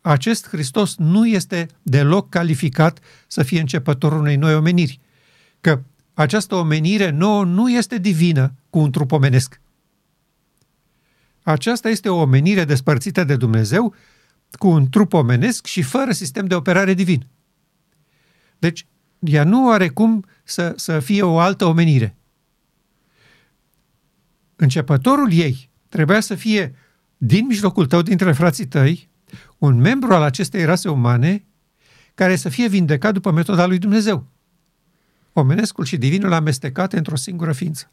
acest 0.00 0.48
Hristos 0.48 0.96
nu 0.96 1.26
este 1.26 1.66
deloc 1.82 2.28
calificat 2.28 2.98
să 3.26 3.42
fie 3.42 3.60
începătorul 3.60 4.18
unei 4.18 4.36
noi 4.36 4.54
omeniri. 4.54 5.00
Că 5.60 5.82
această 6.14 6.54
omenire 6.54 7.10
nouă 7.10 7.44
nu 7.44 7.70
este 7.70 7.98
divină 7.98 8.52
cu 8.70 8.78
un 8.78 8.90
trup 8.90 9.12
omenesc. 9.12 9.60
Aceasta 11.42 11.88
este 11.88 12.08
o 12.08 12.20
omenire 12.20 12.64
despărțită 12.64 13.24
de 13.24 13.36
Dumnezeu 13.36 13.94
cu 14.50 14.68
un 14.68 14.88
trup 14.88 15.12
omenesc 15.12 15.66
și 15.66 15.82
fără 15.82 16.12
sistem 16.12 16.46
de 16.46 16.54
operare 16.54 16.94
divin. 16.94 17.26
Deci, 18.58 18.86
ea 19.18 19.44
nu 19.44 19.70
are 19.70 19.88
cum 19.88 20.24
să, 20.44 20.72
să 20.76 21.00
fie 21.00 21.22
o 21.22 21.38
altă 21.38 21.64
omenire. 21.64 22.16
Începătorul 24.56 25.32
ei 25.32 25.70
trebuia 25.88 26.20
să 26.20 26.34
fie 26.34 26.74
din 27.16 27.46
mijlocul 27.46 27.86
tău, 27.86 28.02
dintre 28.02 28.32
frații 28.32 28.66
tăi, 28.66 29.08
un 29.58 29.76
membru 29.76 30.14
al 30.14 30.22
acestei 30.22 30.64
rase 30.64 30.88
umane 30.88 31.44
care 32.14 32.36
să 32.36 32.48
fie 32.48 32.68
vindecat 32.68 33.12
după 33.12 33.30
metoda 33.30 33.66
lui 33.66 33.78
Dumnezeu. 33.78 34.26
Omenescul 35.32 35.84
și 35.84 35.96
divinul 35.96 36.32
amestecate 36.32 36.96
într-o 36.96 37.16
singură 37.16 37.52
ființă. 37.52 37.90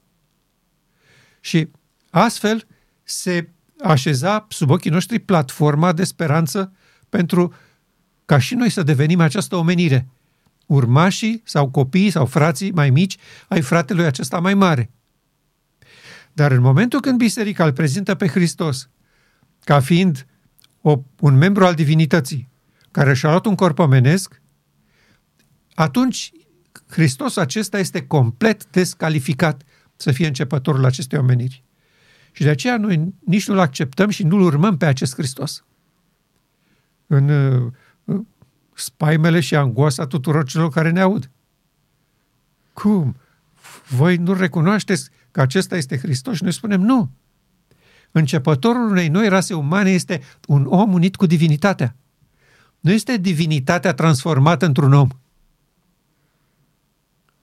Și 1.40 1.70
astfel 2.10 2.68
se 3.04 3.50
așeza 3.84 4.46
sub 4.50 4.70
ochii 4.70 4.92
noștri 4.92 5.20
platforma 5.20 5.94
de 5.94 6.04
speranță 6.04 6.74
pentru 7.10 7.54
ca 8.26 8.38
și 8.38 8.56
noi 8.56 8.70
să 8.70 8.84
devenim 8.84 9.20
această 9.20 9.56
omenire. 9.56 10.08
Urmașii 10.66 11.42
sau 11.46 11.70
copiii 11.70 12.10
sau 12.10 12.26
frații 12.26 12.72
mai 12.72 12.90
mici 12.90 13.18
ai 13.48 13.62
fratelui 13.62 14.06
acesta 14.06 14.40
mai 14.40 14.54
mare. 14.54 14.92
Dar 16.34 16.52
în 16.52 16.62
momentul 16.62 17.00
când 17.00 17.18
biserica 17.18 17.66
îl 17.66 17.74
prezintă 17.74 18.16
pe 18.16 18.28
Hristos 18.28 18.90
ca 19.60 19.80
fiind 19.80 20.28
o, 20.82 21.00
un 21.20 21.38
membru 21.38 21.66
al 21.66 21.74
divinității 21.74 22.50
care 22.92 23.14
și-a 23.14 23.30
luat 23.30 23.46
un 23.46 23.56
corp 23.56 23.80
omenesc, 23.80 24.42
atunci 25.74 26.32
Hristos 26.88 27.36
acesta 27.36 27.80
este 27.80 28.06
complet 28.06 28.66
descalificat 28.66 29.62
să 29.96 30.12
fie 30.12 30.28
începătorul 30.28 30.86
acestei 30.86 31.20
omeniri. 31.20 31.64
Și 32.34 32.44
de 32.44 32.50
aceea 32.50 32.78
noi 32.78 33.14
nici 33.26 33.48
nu-L 33.48 33.60
acceptăm 33.60 34.10
și 34.10 34.24
nu-L 34.24 34.42
urmăm 34.42 34.78
pe 34.78 34.86
acest 34.86 35.14
Hristos. 35.14 35.64
În 37.08 37.30
uh, 37.30 37.72
spaimele 38.74 39.40
și 39.40 39.56
angoasa 39.56 40.08
tuturor 40.08 40.46
celor 40.46 40.70
care 40.70 40.90
ne 40.90 41.02
aud. 41.02 41.30
Cum? 42.74 43.16
Voi 43.90 44.18
nu 44.18 44.34
recunoașteți 44.34 45.10
că 45.32 45.42
acesta 45.42 45.78
este 45.78 45.98
Hristos? 45.98 46.36
Și 46.36 46.44
noi 46.44 46.54
spunem 46.54 46.82
nu. 46.82 47.10
Începătorul 48.12 48.90
unei 48.90 49.08
noi 49.08 49.28
rase 49.28 49.54
umane 49.54 49.90
este 49.92 50.22
un 50.48 50.66
om 50.66 50.94
unit 50.94 51.16
cu 51.16 51.26
divinitatea. 51.26 51.96
Nu 52.80 52.92
este 52.92 53.18
divinitatea 53.18 53.94
transformată 53.94 54.66
într-un 54.66 54.94
om. 54.94 55.08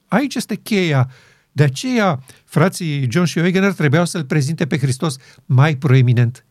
Aici 0.07 0.35
este 0.35 0.55
cheia. 0.55 1.09
De 1.51 1.63
aceea, 1.63 2.23
frații 2.45 3.11
John 3.11 3.25
și 3.25 3.39
Wegener 3.39 3.73
trebuiau 3.73 4.05
să-L 4.05 4.25
prezinte 4.25 4.67
pe 4.67 4.77
Hristos 4.77 5.15
mai 5.45 5.75
proeminent. 5.75 6.45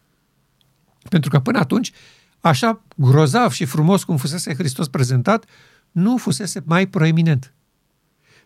Pentru 1.09 1.31
că 1.31 1.41
până 1.41 1.59
atunci, 1.59 1.93
așa 2.41 2.83
grozav 2.97 3.51
și 3.51 3.65
frumos 3.65 4.05
cum 4.05 4.17
fusese 4.17 4.55
Hristos 4.55 4.89
prezentat, 4.89 5.45
nu 5.91 6.17
fusese 6.17 6.63
mai 6.65 6.87
proeminent. 6.87 7.55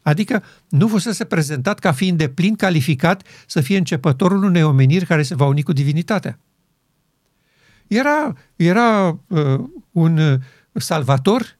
Adică 0.02 0.42
nu 0.68 0.88
fusese 0.88 1.24
prezentat 1.24 1.78
ca 1.78 1.92
fiind 1.92 2.18
de 2.18 2.28
plin 2.28 2.56
calificat 2.56 3.26
să 3.46 3.60
fie 3.60 3.76
începătorul 3.76 4.44
unei 4.44 4.62
omeniri 4.62 5.06
care 5.06 5.22
se 5.22 5.34
va 5.34 5.46
uni 5.46 5.62
cu 5.62 5.72
divinitatea. 5.72 6.38
Era, 7.86 8.32
era 8.56 9.18
uh, 9.26 9.60
un 9.90 10.18
uh, 10.18 10.40
salvator, 10.72 11.56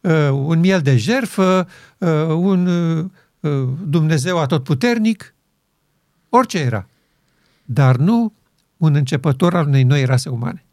uh, 0.00 0.30
un 0.30 0.58
miel 0.58 0.80
de 0.80 0.96
jerfă, 0.96 1.68
uh, 1.98 2.08
un 2.26 2.66
uh, 2.66 3.10
Dumnezeu 3.86 4.38
atotputernic, 4.38 5.34
orice 6.28 6.58
era. 6.58 6.88
Dar 7.64 7.96
nu 7.96 8.32
un 8.76 8.94
începător 8.94 9.54
al 9.54 9.66
unei 9.66 9.82
noi 9.82 10.04
rase 10.04 10.28
umane. 10.28 10.64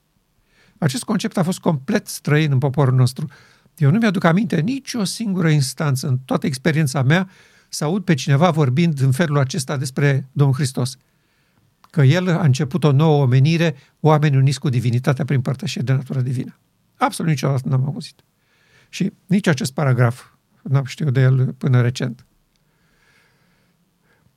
Acest 0.77 1.03
concept 1.03 1.37
a 1.37 1.43
fost 1.43 1.59
complet 1.59 2.07
străin 2.07 2.51
în 2.51 2.57
poporul 2.57 2.93
nostru. 2.93 3.29
Eu 3.77 3.91
nu 3.91 3.97
mi-aduc 3.97 4.23
aminte 4.23 4.59
nicio 4.61 5.03
singură 5.03 5.49
instanță 5.49 6.07
în 6.07 6.17
toată 6.25 6.45
experiența 6.45 7.01
mea 7.01 7.29
să 7.69 7.83
aud 7.83 8.03
pe 8.03 8.13
cineva 8.13 8.49
vorbind 8.49 9.01
în 9.01 9.11
felul 9.11 9.37
acesta 9.37 9.77
despre 9.77 10.27
Domnul 10.31 10.55
Hristos. 10.55 10.97
Că 11.89 12.01
El 12.01 12.29
a 12.29 12.43
început 12.43 12.83
o 12.83 12.91
nouă 12.91 13.23
omenire, 13.23 13.75
oameni 13.99 14.37
uniți 14.37 14.59
cu 14.59 14.69
divinitatea 14.69 15.25
prin 15.25 15.41
părtășie 15.41 15.81
de 15.81 15.93
natură 15.93 16.21
divină. 16.21 16.59
Absolut 16.97 17.31
niciodată 17.31 17.69
n-am 17.69 17.85
auzit. 17.85 18.23
Și 18.89 19.13
nici 19.25 19.47
acest 19.47 19.73
paragraf 19.73 20.25
n-am 20.61 20.85
știut 20.85 21.13
de 21.13 21.21
el 21.21 21.53
până 21.53 21.81
recent. 21.81 22.25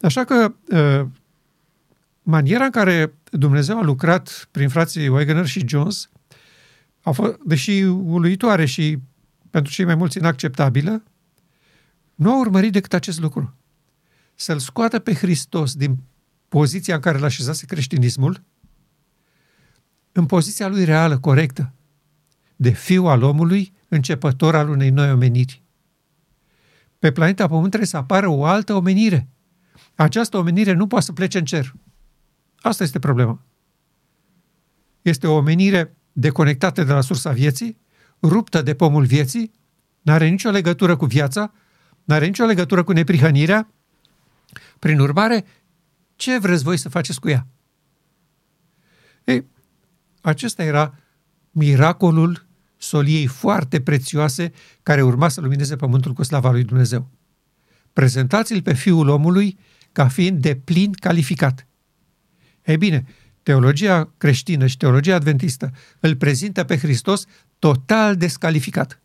Așa 0.02 0.24
că 0.24 0.54
ă, 0.72 1.08
maniera 2.22 2.64
în 2.64 2.70
care 2.70 3.14
Dumnezeu 3.30 3.78
a 3.78 3.82
lucrat 3.82 4.48
prin 4.50 4.68
frații 4.68 5.08
Wegener 5.08 5.46
și 5.46 5.68
Jones 5.68 6.10
a 7.02 7.10
fost, 7.10 7.38
deși 7.44 7.82
uluitoare 7.82 8.64
și 8.64 8.98
pentru 9.50 9.72
cei 9.72 9.84
mai 9.84 9.94
mulți 9.94 10.18
inacceptabilă, 10.18 11.02
nu 12.14 12.32
a 12.32 12.38
urmărit 12.38 12.72
decât 12.72 12.92
acest 12.92 13.20
lucru. 13.20 13.56
Să-L 14.34 14.58
scoată 14.58 14.98
pe 14.98 15.14
Hristos 15.14 15.74
din 15.74 15.98
poziția 16.48 16.94
în 16.94 17.00
care 17.00 17.18
l-a 17.18 17.26
așezase 17.26 17.66
creștinismul, 17.66 18.42
în 20.12 20.26
poziția 20.26 20.68
lui 20.68 20.84
reală, 20.84 21.18
corectă, 21.18 21.72
de 22.56 22.70
fiu 22.70 23.06
al 23.06 23.22
omului, 23.22 23.72
începător 23.88 24.54
al 24.54 24.68
unei 24.68 24.90
noi 24.90 25.10
omeniri. 25.10 25.62
Pe 26.98 27.12
planeta 27.12 27.46
Pământ 27.46 27.68
trebuie 27.68 27.88
să 27.88 27.96
apară 27.96 28.28
o 28.28 28.44
altă 28.44 28.74
omenire. 28.74 29.28
Această 30.02 30.36
omenire 30.36 30.72
nu 30.72 30.86
poate 30.86 31.04
să 31.04 31.12
plece 31.12 31.38
în 31.38 31.44
cer. 31.44 31.74
Asta 32.60 32.82
este 32.82 32.98
problema. 32.98 33.42
Este 35.02 35.26
o 35.26 35.34
omenire 35.34 35.96
deconectată 36.12 36.84
de 36.84 36.92
la 36.92 37.00
sursa 37.00 37.30
vieții, 37.30 37.78
ruptă 38.22 38.62
de 38.62 38.74
pomul 38.74 39.04
vieții, 39.04 39.52
nu 40.00 40.12
are 40.12 40.28
nicio 40.28 40.50
legătură 40.50 40.96
cu 40.96 41.04
viața, 41.04 41.52
nu 42.04 42.14
are 42.14 42.26
nicio 42.26 42.44
legătură 42.44 42.84
cu 42.84 42.92
neprihănirea. 42.92 43.72
Prin 44.78 44.98
urmare, 44.98 45.44
ce 46.16 46.38
vreți 46.38 46.62
voi 46.62 46.76
să 46.76 46.88
faceți 46.88 47.20
cu 47.20 47.28
ea? 47.28 47.46
Ei, 49.24 49.46
acesta 50.20 50.62
era 50.62 50.94
miracolul 51.50 52.46
soliei 52.76 53.26
foarte 53.26 53.80
prețioase 53.80 54.52
care 54.82 55.02
urma 55.02 55.28
să 55.28 55.40
lumineze 55.40 55.76
pământul 55.76 56.12
cu 56.12 56.22
slava 56.22 56.50
lui 56.50 56.64
Dumnezeu. 56.64 57.10
Prezentați-l 57.92 58.62
pe 58.62 58.74
Fiul 58.74 59.08
omului 59.08 59.58
ca 59.92 60.08
fiind 60.08 60.40
de 60.40 60.54
plin 60.54 60.92
calificat. 60.92 61.66
Ei 62.64 62.76
bine, 62.76 63.04
teologia 63.42 64.12
creștină 64.18 64.66
și 64.66 64.76
teologia 64.76 65.14
adventistă 65.14 65.70
îl 66.00 66.16
prezintă 66.16 66.64
pe 66.64 66.78
Hristos 66.78 67.24
total 67.58 68.16
descalificat. 68.16 69.02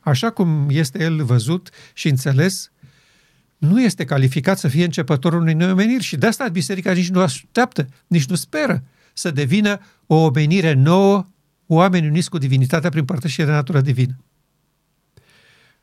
Așa 0.00 0.30
cum 0.30 0.66
este 0.70 1.02
el 1.02 1.24
văzut 1.24 1.70
și 1.92 2.08
înțeles, 2.08 2.70
nu 3.58 3.82
este 3.82 4.04
calificat 4.04 4.58
să 4.58 4.68
fie 4.68 4.84
începătorul 4.84 5.40
unei 5.40 5.54
noi 5.54 5.70
omeniri 5.70 6.02
și 6.02 6.16
de 6.16 6.26
asta 6.26 6.48
biserica 6.48 6.92
nici 6.92 7.08
nu 7.08 7.20
așteaptă, 7.20 7.88
nici 8.06 8.26
nu 8.26 8.34
speră 8.34 8.84
să 9.12 9.30
devină 9.30 9.80
o 10.06 10.14
omenire 10.14 10.72
nouă, 10.72 11.26
oameni 11.66 12.06
uniți 12.06 12.30
cu 12.30 12.38
divinitatea 12.38 12.90
prin 12.90 13.04
părtășie 13.04 13.44
de 13.44 13.50
natură 13.50 13.80
divină. 13.80 14.16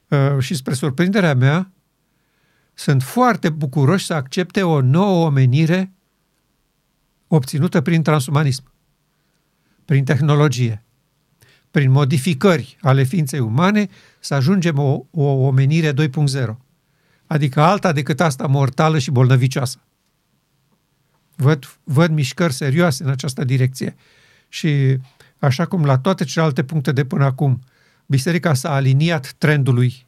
Uh, 0.08 0.40
și 0.40 0.56
spre 0.56 0.74
surprinderea 0.74 1.36
mea, 1.36 1.72
sunt 2.74 3.04
foarte 3.04 3.50
bucuroși 3.50 4.06
să 4.06 4.14
accepte 4.14 4.64
o 4.64 4.82
nouă 4.82 5.26
omenire 5.26 5.92
obținută 7.28 7.82
prin 7.82 8.04
transumanism, 8.04 8.72
prin 9.86 10.04
tehnologie, 10.04 10.84
prin 11.72 11.92
modificări 11.92 12.78
ale 12.82 13.04
ființei 13.04 13.40
umane, 13.40 13.90
să 14.20 14.34
ajungem 14.34 14.78
o, 14.78 15.06
o 15.12 15.24
omenire 15.24 15.94
2.0, 15.94 16.56
adică 17.26 17.62
alta 17.62 17.92
decât 17.92 18.20
asta 18.20 18.48
mortală 18.48 19.00
și 19.00 19.12
bolnăvicioasă. 19.12 19.82
Văd, 21.36 21.78
văd 21.84 22.12
mișcări 22.12 22.54
serioase 22.54 23.04
în 23.04 23.10
această 23.10 23.44
direcție 23.44 23.96
și 24.48 24.98
așa 25.40 25.66
cum 25.66 25.86
la 25.86 25.98
toate 25.98 26.24
celelalte 26.24 26.64
puncte 26.64 26.92
de 26.92 27.06
până 27.06 27.26
acum, 27.26 27.62
biserica 28.06 28.54
s-a 28.54 28.74
aliniat 28.74 29.34
trendului 29.38 30.06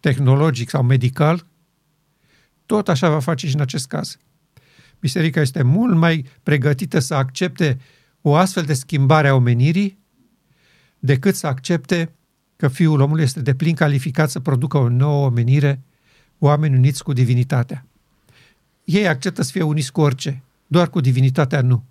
tehnologic 0.00 0.68
sau 0.68 0.82
medical, 0.82 1.46
tot 2.66 2.88
așa 2.88 3.08
va 3.10 3.20
face 3.20 3.46
și 3.46 3.54
în 3.54 3.60
acest 3.60 3.86
caz. 3.86 4.18
Biserica 5.00 5.40
este 5.40 5.62
mult 5.62 5.96
mai 5.96 6.26
pregătită 6.42 6.98
să 6.98 7.14
accepte 7.14 7.80
o 8.20 8.34
astfel 8.34 8.62
de 8.62 8.74
schimbare 8.74 9.28
a 9.28 9.34
omenirii 9.34 9.98
decât 10.98 11.34
să 11.34 11.46
accepte 11.46 12.12
că 12.56 12.68
Fiul 12.68 13.00
omului 13.00 13.22
este 13.22 13.40
de 13.40 13.54
plin 13.54 13.74
calificat 13.74 14.30
să 14.30 14.40
producă 14.40 14.76
o 14.76 14.88
nouă 14.88 15.26
omenire, 15.26 15.82
oameni 16.38 16.76
uniți 16.76 17.02
cu 17.02 17.12
divinitatea. 17.12 17.86
Ei 18.84 19.08
acceptă 19.08 19.42
să 19.42 19.50
fie 19.50 19.62
uniți 19.62 19.92
cu 19.92 20.00
orice, 20.00 20.42
doar 20.66 20.90
cu 20.90 21.00
divinitatea 21.00 21.60
nu. 21.60 21.84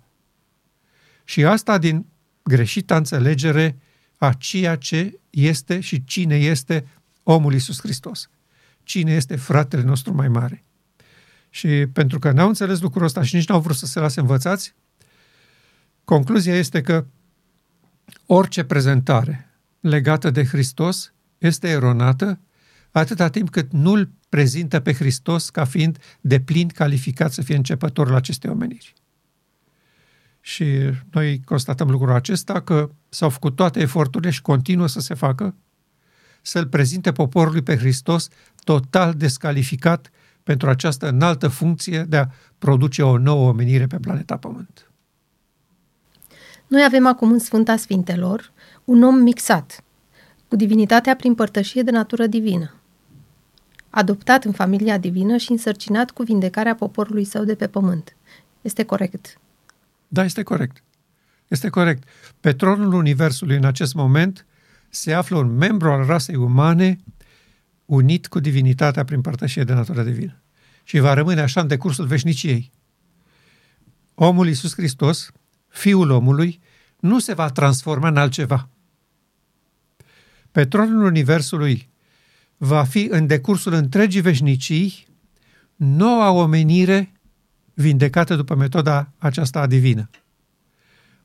Și 1.24 1.44
asta 1.44 1.78
din 1.78 2.06
greșita 2.42 2.96
înțelegere 2.96 3.76
a 4.16 4.32
ceea 4.32 4.76
ce 4.76 5.20
este 5.30 5.80
și 5.80 6.04
cine 6.04 6.36
este 6.36 6.86
omul 7.22 7.52
Iisus 7.52 7.80
Hristos. 7.80 8.28
Cine 8.84 9.12
este 9.12 9.36
fratele 9.36 9.82
nostru 9.82 10.14
mai 10.14 10.28
mare. 10.28 10.64
Și 11.50 11.86
pentru 11.92 12.18
că 12.18 12.30
n-au 12.30 12.48
înțeles 12.48 12.80
lucrul 12.80 13.04
ăsta 13.04 13.22
și 13.22 13.34
nici 13.34 13.48
n-au 13.48 13.60
vrut 13.60 13.76
să 13.76 13.86
se 13.86 13.98
lase 13.98 14.20
învățați, 14.20 14.74
concluzia 16.04 16.54
este 16.54 16.80
că 16.80 17.06
orice 18.26 18.64
prezentare 18.64 19.48
legată 19.80 20.30
de 20.30 20.44
Hristos 20.44 21.12
este 21.38 21.68
eronată 21.68 22.40
atâta 22.90 23.28
timp 23.28 23.50
cât 23.50 23.72
nu-L 23.72 24.10
prezintă 24.28 24.80
pe 24.80 24.92
Hristos 24.92 25.50
ca 25.50 25.64
fiind 25.64 25.98
de 26.20 26.40
plin 26.40 26.68
calificat 26.68 27.32
să 27.32 27.42
fie 27.42 27.56
începătorul 27.56 28.14
acestei 28.14 28.50
omeniri. 28.50 28.94
Și 30.40 30.64
noi 31.10 31.40
constatăm 31.44 31.90
lucrul 31.90 32.12
acesta 32.12 32.60
că 32.60 32.90
s-au 33.08 33.28
făcut 33.28 33.56
toate 33.56 33.80
eforturile 33.80 34.30
și 34.30 34.42
continuă 34.42 34.86
să 34.86 35.00
se 35.00 35.14
facă 35.14 35.54
să-L 36.42 36.66
prezinte 36.66 37.12
poporului 37.12 37.62
pe 37.62 37.76
Hristos 37.76 38.28
total 38.64 39.14
descalificat 39.14 40.10
pentru 40.42 40.68
această 40.68 41.08
înaltă 41.08 41.48
funcție 41.48 42.02
de 42.02 42.16
a 42.16 42.26
produce 42.58 43.02
o 43.02 43.18
nouă 43.18 43.48
omenire 43.48 43.86
pe 43.86 43.98
planeta 43.98 44.36
Pământ. 44.36 44.90
Noi 46.66 46.84
avem 46.84 47.06
acum 47.06 47.32
în 47.32 47.38
Sfânta 47.38 47.76
Sfintelor 47.76 48.52
un 48.84 49.02
om 49.02 49.14
mixat, 49.14 49.84
cu 50.48 50.56
divinitatea 50.56 51.16
prin 51.16 51.34
părtășie 51.34 51.82
de 51.82 51.90
natură 51.90 52.26
divină, 52.26 52.74
adoptat 53.90 54.44
în 54.44 54.52
familia 54.52 54.98
divină 54.98 55.36
și 55.36 55.50
însărcinat 55.50 56.10
cu 56.10 56.22
vindecarea 56.22 56.74
poporului 56.74 57.24
său 57.24 57.44
de 57.44 57.54
pe 57.54 57.66
pământ. 57.66 58.16
Este 58.60 58.84
corect? 58.84 59.38
Da, 60.08 60.24
este 60.24 60.42
corect. 60.42 60.82
Este 61.48 61.68
corect. 61.68 62.08
Pe 62.40 62.52
tronul 62.52 62.92
Universului 62.92 63.56
în 63.56 63.64
acest 63.64 63.94
moment 63.94 64.46
se 64.88 65.12
află 65.12 65.36
un 65.36 65.56
membru 65.56 65.90
al 65.90 66.04
rasei 66.06 66.36
umane 66.36 66.98
unit 67.84 68.26
cu 68.26 68.40
divinitatea 68.40 69.04
prin 69.04 69.20
părtășie 69.20 69.64
de 69.64 69.72
natură 69.72 70.02
divină. 70.02 70.42
Și 70.82 70.98
va 70.98 71.14
rămâne 71.14 71.40
așa 71.40 71.60
în 71.60 71.66
decursul 71.66 72.06
veșniciei. 72.06 72.70
Omul 74.14 74.46
Iisus 74.46 74.74
Hristos, 74.74 75.30
Fiul 75.68 76.10
omului, 76.10 76.60
nu 77.00 77.18
se 77.18 77.34
va 77.34 77.50
transforma 77.50 78.08
în 78.08 78.16
altceva. 78.16 78.68
Pe 80.52 80.64
tronul 80.64 81.04
Universului 81.04 81.90
va 82.56 82.84
fi 82.84 83.08
în 83.10 83.26
decursul 83.26 83.72
întregii 83.72 84.20
veșnicii 84.20 85.06
noua 85.76 86.30
omenire 86.30 87.12
vindecată 87.74 88.36
după 88.36 88.54
metoda 88.54 89.12
aceasta 89.18 89.66
divină. 89.66 90.10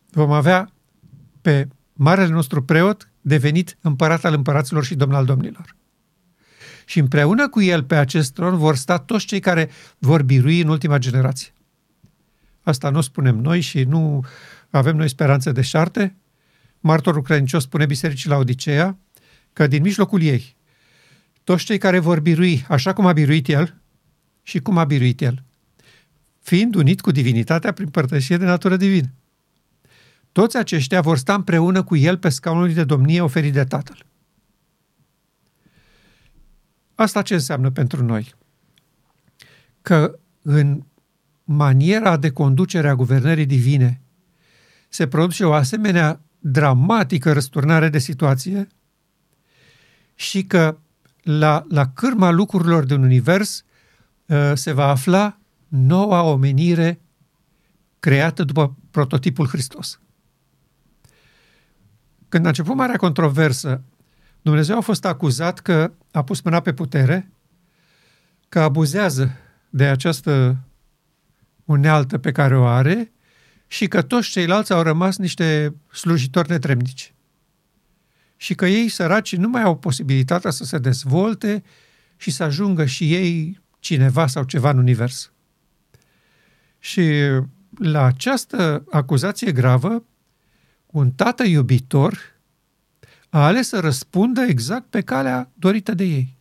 Vom 0.09 0.31
avea 0.31 0.71
pe 1.41 1.67
marele 1.93 2.33
nostru 2.33 2.63
preot 2.63 3.11
devenit 3.21 3.77
împărat 3.81 4.25
al 4.25 4.33
împăraților 4.33 4.83
și 4.83 4.95
domn 4.95 5.13
al 5.13 5.25
domnilor 5.25 5.77
și 6.89 6.99
împreună 6.99 7.49
cu 7.49 7.61
el 7.61 7.83
pe 7.83 7.95
acest 7.95 8.33
tron 8.33 8.57
vor 8.57 8.75
sta 8.75 8.97
toți 8.97 9.25
cei 9.25 9.39
care 9.39 9.69
vor 9.97 10.23
birui 10.23 10.61
în 10.61 10.67
ultima 10.67 10.97
generație. 10.97 11.53
Asta 12.61 12.89
nu 12.89 13.01
spunem 13.01 13.35
noi 13.35 13.61
și 13.61 13.83
nu 13.83 14.25
avem 14.69 14.95
noi 14.95 15.09
speranțe 15.09 15.51
de 15.51 15.61
șarte. 15.61 16.15
Martorul 16.79 17.21
credincios 17.21 17.63
spune 17.63 17.85
bisericii 17.85 18.29
la 18.29 18.35
Odiseea 18.35 18.97
că 19.53 19.67
din 19.67 19.81
mijlocul 19.81 20.21
ei, 20.21 20.55
toți 21.43 21.65
cei 21.65 21.77
care 21.77 21.99
vor 21.99 22.19
birui 22.19 22.65
așa 22.67 22.93
cum 22.93 23.05
a 23.05 23.13
biruit 23.13 23.47
el 23.47 23.81
și 24.43 24.59
cum 24.59 24.77
a 24.77 24.83
biruit 24.83 25.21
el, 25.21 25.43
fiind 26.41 26.75
unit 26.75 27.01
cu 27.01 27.11
divinitatea 27.11 27.71
prin 27.71 27.89
părtășie 27.89 28.37
de 28.37 28.45
natură 28.45 28.75
divină. 28.75 29.13
toți 30.31 30.57
aceștia 30.57 31.01
vor 31.01 31.17
sta 31.17 31.33
împreună 31.33 31.83
cu 31.83 31.95
el 31.95 32.17
pe 32.17 32.29
scaunul 32.29 32.73
de 32.73 32.83
domnie 32.83 33.21
oferit 33.21 33.53
de 33.53 33.63
Tatăl. 33.63 34.08
Asta 36.99 37.21
ce 37.21 37.33
înseamnă 37.33 37.71
pentru 37.71 38.03
noi? 38.03 38.33
Că 39.81 40.19
în 40.41 40.83
maniera 41.43 42.17
de 42.17 42.31
conducere 42.31 42.89
a 42.89 42.95
guvernării 42.95 43.45
divine 43.45 44.01
se 44.89 45.07
produce 45.07 45.45
o 45.45 45.53
asemenea 45.53 46.21
dramatică 46.39 47.33
răsturnare 47.33 47.89
de 47.89 47.97
situație 47.97 48.67
și 50.15 50.43
că 50.43 50.77
la, 51.21 51.65
la 51.69 51.87
cârma 51.87 52.29
lucrurilor 52.29 52.83
din 52.83 53.01
univers 53.01 53.63
uh, 54.25 54.51
se 54.53 54.71
va 54.71 54.87
afla 54.87 55.39
noua 55.67 56.21
omenire 56.21 57.01
creată 57.99 58.43
după 58.43 58.77
prototipul 58.91 59.47
Hristos. 59.47 59.99
Când 62.29 62.45
a 62.45 62.47
început 62.47 62.75
marea 62.75 62.97
controversă, 62.97 63.83
Dumnezeu 64.41 64.77
a 64.77 64.81
fost 64.81 65.05
acuzat 65.05 65.59
că 65.59 65.93
a 66.11 66.23
pus 66.23 66.41
mâna 66.41 66.59
pe 66.59 66.73
putere, 66.73 67.31
că 68.49 68.59
abuzează 68.59 69.37
de 69.69 69.85
această 69.85 70.57
unealtă 71.65 72.17
pe 72.17 72.31
care 72.31 72.57
o 72.57 72.65
are 72.65 73.11
și 73.67 73.87
că 73.87 74.01
toți 74.01 74.29
ceilalți 74.29 74.73
au 74.73 74.81
rămas 74.81 75.17
niște 75.17 75.75
slujitori 75.91 76.49
netremnici. 76.49 77.13
Și 78.35 78.55
că 78.55 78.65
ei, 78.65 78.89
săraci, 78.89 79.35
nu 79.35 79.49
mai 79.49 79.61
au 79.61 79.77
posibilitatea 79.77 80.51
să 80.51 80.63
se 80.63 80.77
dezvolte 80.77 81.63
și 82.17 82.31
să 82.31 82.43
ajungă 82.43 82.85
și 82.85 83.13
ei 83.13 83.61
cineva 83.79 84.27
sau 84.27 84.43
ceva 84.43 84.69
în 84.69 84.77
univers. 84.77 85.31
Și 86.79 87.11
la 87.77 88.03
această 88.03 88.83
acuzație 88.89 89.51
gravă, 89.51 90.03
un 90.85 91.11
tată 91.11 91.43
iubitor 91.43 92.38
a 93.29 93.45
ales 93.45 93.67
să 93.67 93.79
răspundă 93.79 94.41
exact 94.41 94.89
pe 94.89 95.01
calea 95.01 95.51
dorită 95.53 95.93
de 95.93 96.03
ei. 96.03 96.37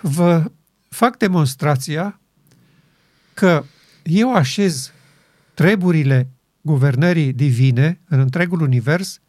Vă 0.00 0.50
fac 0.88 1.16
demonstrația 1.16 2.20
că 3.34 3.64
eu 4.02 4.34
așez 4.34 4.92
treburile 5.54 6.28
guvernării 6.60 7.32
divine 7.32 8.00
în 8.08 8.18
întregul 8.18 8.60
univers 8.60 9.20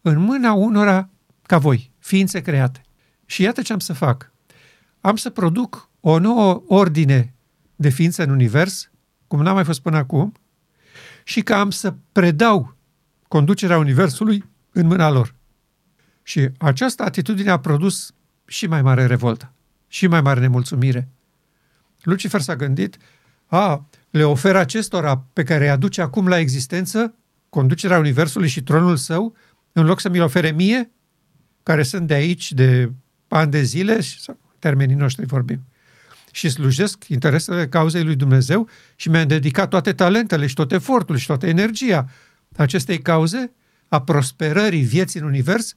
în 0.00 0.18
mâna 0.18 0.52
unora 0.52 1.08
ca 1.42 1.58
voi, 1.58 1.92
ființe 1.98 2.40
create. 2.40 2.82
Și 3.26 3.42
iată 3.42 3.62
ce 3.62 3.72
am 3.72 3.78
să 3.78 3.92
fac. 3.92 4.32
Am 5.00 5.16
să 5.16 5.30
produc 5.30 5.90
o 6.00 6.18
nouă 6.18 6.62
ordine 6.66 7.34
de 7.76 7.88
ființe 7.88 8.22
în 8.22 8.30
univers, 8.30 8.90
cum 9.26 9.42
n-a 9.42 9.52
mai 9.52 9.64
fost 9.64 9.80
până 9.80 9.96
acum, 9.96 10.32
și 11.24 11.42
că 11.42 11.54
am 11.54 11.70
să 11.70 11.94
predau 12.12 12.76
conducerea 13.28 13.78
universului 13.78 14.44
în 14.72 14.86
mâna 14.86 15.10
lor. 15.10 15.34
Și 16.22 16.48
această 16.58 17.02
atitudine 17.02 17.50
a 17.50 17.58
produs 17.58 18.12
și 18.46 18.66
mai 18.66 18.82
mare 18.82 19.06
revoltă, 19.06 19.52
și 19.88 20.06
mai 20.06 20.20
mare 20.20 20.40
nemulțumire. 20.40 21.08
Lucifer 22.02 22.40
s-a 22.40 22.56
gândit, 22.56 22.96
a, 23.46 23.88
le 24.10 24.24
oferă 24.24 24.58
acestora 24.58 25.24
pe 25.32 25.42
care 25.42 25.64
îi 25.64 25.70
aduce 25.70 26.00
acum 26.00 26.28
la 26.28 26.38
existență 26.38 27.14
conducerea 27.48 27.98
Universului 27.98 28.48
și 28.48 28.62
tronul 28.62 28.96
său, 28.96 29.36
în 29.72 29.84
loc 29.84 30.00
să 30.00 30.08
mi-l 30.08 30.22
ofere 30.22 30.50
mie, 30.50 30.90
care 31.62 31.82
sunt 31.82 32.06
de 32.06 32.14
aici 32.14 32.52
de 32.52 32.92
ani 33.28 33.50
de 33.50 33.62
zile, 33.62 34.00
sau 34.00 34.38
termenii 34.58 34.94
noștri 34.94 35.26
vorbim, 35.26 35.64
și 36.32 36.48
slujesc 36.48 37.08
interesele 37.08 37.68
cauzei 37.68 38.04
lui 38.04 38.16
Dumnezeu 38.16 38.68
și 38.96 39.08
mi-am 39.08 39.26
dedicat 39.26 39.68
toate 39.68 39.92
talentele 39.92 40.46
și 40.46 40.54
tot 40.54 40.72
efortul 40.72 41.16
și 41.16 41.26
toată 41.26 41.46
energia 41.46 42.08
acestei 42.56 42.98
cauze, 42.98 43.52
a 43.90 44.00
prosperării 44.00 44.82
vieții 44.82 45.20
în 45.20 45.26
univers, 45.26 45.74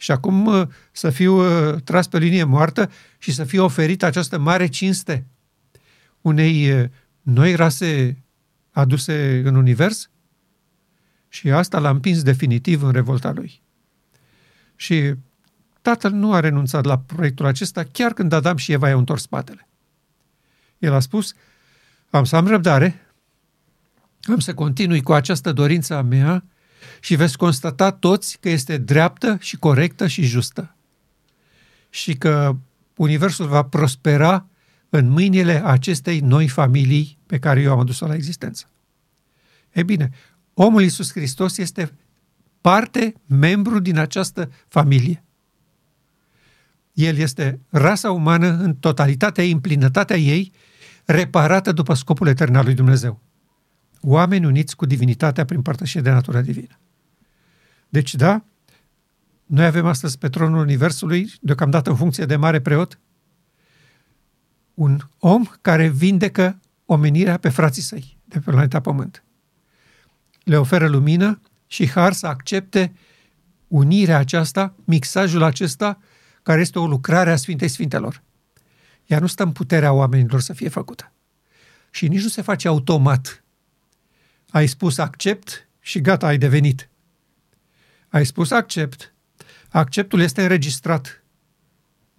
și 0.00 0.10
acum 0.10 0.46
uh, 0.46 0.68
să 0.92 1.10
fiu 1.10 1.34
uh, 1.34 1.82
tras 1.82 2.06
pe 2.06 2.18
linie 2.18 2.44
moartă 2.44 2.90
și 3.18 3.32
să 3.32 3.44
fie 3.44 3.60
oferită 3.60 4.06
această 4.06 4.38
mare 4.38 4.66
cinste 4.66 5.26
unei 6.20 6.88
noi 7.22 7.54
rase 7.54 8.22
aduse 8.70 9.42
în 9.44 9.54
univers? 9.54 10.10
Și 11.28 11.50
asta 11.50 11.78
l-a 11.78 11.90
împins 11.90 12.22
definitiv 12.22 12.82
în 12.82 12.92
revolta 12.92 13.32
lui. 13.32 13.62
Și 14.76 15.14
tatăl 15.82 16.12
nu 16.12 16.32
a 16.32 16.40
renunțat 16.40 16.84
la 16.84 16.98
proiectul 16.98 17.46
acesta 17.46 17.84
chiar 17.84 18.12
când 18.12 18.32
Adam 18.32 18.56
și 18.56 18.72
Eva 18.72 18.88
i-au 18.88 18.98
întors 18.98 19.22
spatele. 19.22 19.68
El 20.78 20.92
a 20.92 21.00
spus, 21.00 21.34
am 22.10 22.24
să 22.24 22.36
am 22.36 22.46
răbdare, 22.46 23.06
am 24.22 24.38
să 24.38 24.54
continui 24.54 25.02
cu 25.02 25.12
această 25.12 25.52
dorință 25.52 25.94
a 25.94 26.02
mea 26.02 26.44
și 27.00 27.14
veți 27.14 27.36
constata 27.36 27.90
toți 27.90 28.38
că 28.40 28.48
este 28.48 28.76
dreaptă 28.76 29.36
și 29.40 29.56
corectă 29.56 30.06
și 30.06 30.22
justă. 30.22 30.74
Și 31.90 32.14
că 32.14 32.56
Universul 32.96 33.46
va 33.46 33.62
prospera 33.62 34.46
în 34.88 35.08
mâinile 35.08 35.64
acestei 35.64 36.20
noi 36.20 36.48
familii 36.48 37.18
pe 37.26 37.38
care 37.38 37.60
eu 37.60 37.72
am 37.72 37.78
adus-o 37.78 38.06
la 38.06 38.14
existență. 38.14 38.70
E 39.70 39.82
bine, 39.82 40.10
omul 40.54 40.82
Iisus 40.82 41.12
Hristos 41.12 41.58
este 41.58 41.92
parte, 42.60 43.14
membru 43.26 43.78
din 43.78 43.98
această 43.98 44.50
familie. 44.68 45.22
El 46.92 47.16
este 47.16 47.60
rasa 47.68 48.10
umană 48.10 48.46
în 48.46 48.74
totalitatea 48.74 49.44
ei, 49.44 49.52
în 49.52 49.60
plinătatea 49.60 50.16
ei, 50.16 50.52
reparată 51.04 51.72
după 51.72 51.94
scopul 51.94 52.26
etern 52.26 52.54
al 52.54 52.64
lui 52.64 52.74
Dumnezeu. 52.74 53.20
Oameni 54.00 54.46
uniți 54.46 54.76
cu 54.76 54.86
divinitatea 54.86 55.44
prin 55.44 55.62
părtășie 55.62 56.00
de 56.00 56.10
natura 56.10 56.40
divină. 56.40 56.78
Deci, 57.88 58.14
da, 58.14 58.44
noi 59.46 59.64
avem 59.64 59.86
astăzi 59.86 60.18
pe 60.18 60.28
tronul 60.28 60.58
Universului, 60.58 61.32
deocamdată 61.40 61.90
în 61.90 61.96
funcție 61.96 62.24
de 62.24 62.36
mare 62.36 62.60
preot, 62.60 62.98
un 64.74 65.00
om 65.18 65.44
care 65.60 65.88
vindecă 65.88 66.60
omenirea 66.86 67.36
pe 67.36 67.48
frații 67.48 67.82
săi 67.82 68.18
de 68.24 68.38
pe 68.38 68.50
planeta 68.50 68.80
Pământ. 68.80 69.24
Le 70.42 70.56
oferă 70.56 70.88
lumină 70.88 71.40
și 71.66 71.88
har 71.88 72.12
să 72.12 72.26
accepte 72.26 72.92
unirea 73.68 74.18
aceasta, 74.18 74.74
mixajul 74.84 75.42
acesta, 75.42 75.98
care 76.42 76.60
este 76.60 76.78
o 76.78 76.86
lucrare 76.86 77.30
a 77.30 77.36
Sfintei 77.36 77.68
Sfintelor. 77.68 78.22
Ea 79.06 79.18
nu 79.18 79.26
stă 79.26 79.42
în 79.42 79.52
puterea 79.52 79.92
oamenilor 79.92 80.40
să 80.40 80.52
fie 80.52 80.68
făcută. 80.68 81.12
Și 81.90 82.08
nici 82.08 82.22
nu 82.22 82.28
se 82.28 82.42
face 82.42 82.68
automat. 82.68 83.44
Ai 84.50 84.66
spus 84.66 84.98
accept 84.98 85.68
și 85.80 86.00
gata, 86.00 86.26
ai 86.26 86.38
devenit. 86.38 86.88
Ai 88.08 88.26
spus 88.26 88.50
accept, 88.50 89.14
acceptul 89.68 90.20
este 90.20 90.42
înregistrat 90.42 91.24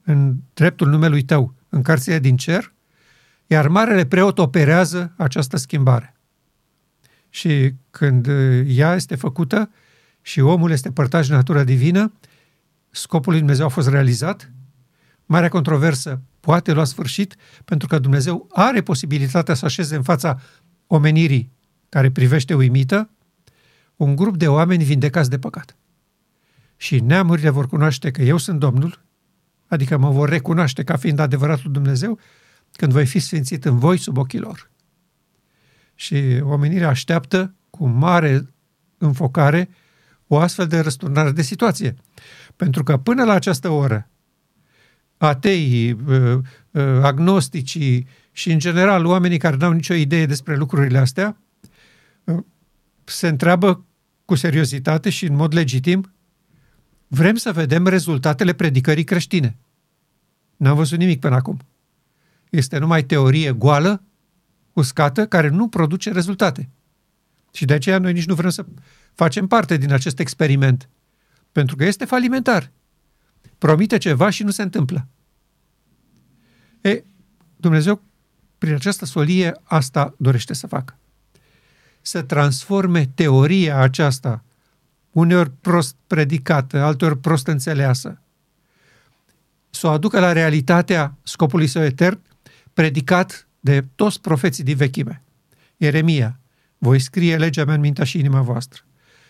în 0.04 0.36
dreptul 0.54 0.88
numelui 0.88 1.24
tău 1.24 1.54
în 1.70 1.82
cărțile 1.82 2.20
din 2.20 2.38
cer, 2.38 2.74
iar 3.48 3.68
Marele 3.68 4.06
Preot 4.06 4.38
operează 4.38 5.14
această 5.18 5.58
schimbare. 5.58 6.14
Și 7.30 7.74
când 7.90 8.28
uh, 8.28 8.66
ea 8.68 8.96
este 8.96 9.16
făcută 9.16 9.72
și 10.22 10.40
omul 10.40 10.72
este 10.72 10.92
părtaș 10.92 11.28
de 11.28 11.34
natura 11.34 11.64
divină, 11.64 12.14
scopul 12.90 13.32
lui 13.32 13.42
Dumnezeu 13.42 13.66
a 13.66 13.70
fost 13.70 13.90
realizat, 13.90 14.52
marea 15.26 15.50
controversă 15.50 16.22
poate 16.40 16.72
lua 16.72 16.84
sfârșit, 16.84 17.36
pentru 17.66 17.88
că 17.88 18.00
Dumnezeu 18.00 18.48
are 18.52 18.82
posibilitatea 18.82 19.54
să 19.54 19.66
așeze 19.66 19.96
în 19.96 20.04
fața 20.04 20.40
omenirii 20.88 21.52
care 21.90 22.12
privește 22.12 22.54
uimită 22.54 23.10
un 23.96 24.16
grup 24.16 24.38
de 24.38 24.48
oameni 24.48 24.84
vindecați 24.84 25.30
de 25.30 25.40
păcat. 25.40 25.76
Și 26.78 27.00
neamurile 27.00 27.50
vor 27.50 27.68
cunoaște 27.68 28.12
că 28.12 28.22
eu 28.22 28.38
sunt 28.38 28.60
Domnul 28.60 29.08
adică 29.70 29.98
mă 29.98 30.10
vor 30.10 30.30
recunoaște 30.30 30.84
ca 30.84 30.96
fiind 30.96 31.20
adevăratul 31.20 31.72
Dumnezeu, 31.72 32.20
când 32.72 32.92
voi 32.92 33.06
fi 33.06 33.20
sfințit 33.20 33.66
în 33.66 33.78
voi 33.78 33.98
sub 33.98 34.18
ochii 34.18 34.40
lor. 34.40 34.70
Și 35.96 36.42
omenirea 36.44 36.88
așteaptă 36.88 37.54
cu 37.70 37.88
mare 37.88 38.46
înfocare 38.98 39.70
o 40.28 40.38
astfel 40.38 40.68
de 40.68 40.80
răsturnare 40.80 41.32
de 41.32 41.42
situație. 41.42 41.96
Pentru 42.56 42.84
că 42.84 42.98
până 42.98 43.24
la 43.24 43.34
această 43.34 43.70
oră, 43.70 44.10
ateii, 45.18 45.92
uh, 45.92 46.38
uh, 46.72 46.84
agnosticii 47.02 48.08
și, 48.32 48.52
în 48.52 48.60
general, 48.60 49.06
oamenii 49.06 49.38
care 49.38 49.56
nu 49.56 49.66
au 49.66 49.72
nicio 49.72 49.94
idee 49.94 50.26
despre 50.26 50.56
lucrurile 50.56 50.98
astea, 50.98 51.28
uh, 51.28 51.49
se 53.04 53.28
întreabă 53.28 53.86
cu 54.26 54.36
seriozitate 54.36 55.10
și 55.10 55.26
în 55.26 55.36
mod 55.36 55.54
legitim 55.54 56.14
Vrem 57.12 57.36
să 57.36 57.52
vedem 57.52 57.88
rezultatele 57.88 58.54
predicării 58.54 59.04
creștine. 59.04 59.58
N-am 60.58 60.76
văzut 60.76 60.98
nimic 60.98 61.20
până 61.20 61.36
acum. 61.36 61.60
Este 62.50 62.78
numai 62.78 63.04
teorie 63.04 63.52
goală, 63.52 64.04
uscată, 64.74 65.28
care 65.28 65.48
nu 65.48 65.68
produce 65.68 66.12
rezultate. 66.12 66.70
Și 67.52 67.66
de 67.66 67.74
aceea 67.74 67.98
noi 67.98 68.14
nici 68.14 68.26
nu 68.26 68.34
vrem 68.34 68.50
să 68.50 68.66
facem 69.14 69.48
parte 69.48 69.78
din 69.78 69.94
acest 69.94 70.20
experiment. 70.20 70.90
Pentru 71.52 71.76
că 71.76 71.86
este 71.86 72.06
falimentar. 72.06 72.72
Promite 73.58 73.98
ceva 73.98 74.30
și 74.30 74.44
nu 74.44 74.52
se 74.52 74.62
întâmplă. 74.62 75.08
E, 76.82 77.04
Dumnezeu, 77.56 78.04
prin 78.58 78.74
această 78.74 79.06
solie, 79.06 79.60
asta 79.64 80.16
dorește 80.18 80.54
să 80.54 80.68
facă. 80.68 80.98
Să 82.10 82.22
transforme 82.22 83.06
teoria 83.06 83.78
aceasta, 83.78 84.44
uneori 85.12 85.52
prost 85.62 85.96
predicată, 86.08 86.82
alteori 86.82 87.18
prost 87.18 87.48
înțeleasă, 87.48 88.22
să 89.70 89.88
o 89.88 89.90
aducă 89.90 90.20
la 90.20 90.32
realitatea 90.32 91.18
scopului 91.24 91.68
său 91.68 91.84
etern, 91.84 92.20
predicat 92.74 93.48
de 93.60 93.86
toți 93.96 94.22
profeții 94.22 94.64
din 94.64 94.76
vechime. 94.76 95.22
Ieremia, 95.78 96.40
voi 96.78 97.00
scrie 97.00 97.38
legea 97.38 97.66
mea 97.66 97.74
în 97.74 97.80
mintea 97.80 98.04
și 98.04 98.20
inima 98.20 98.42
voastră. 98.42 98.82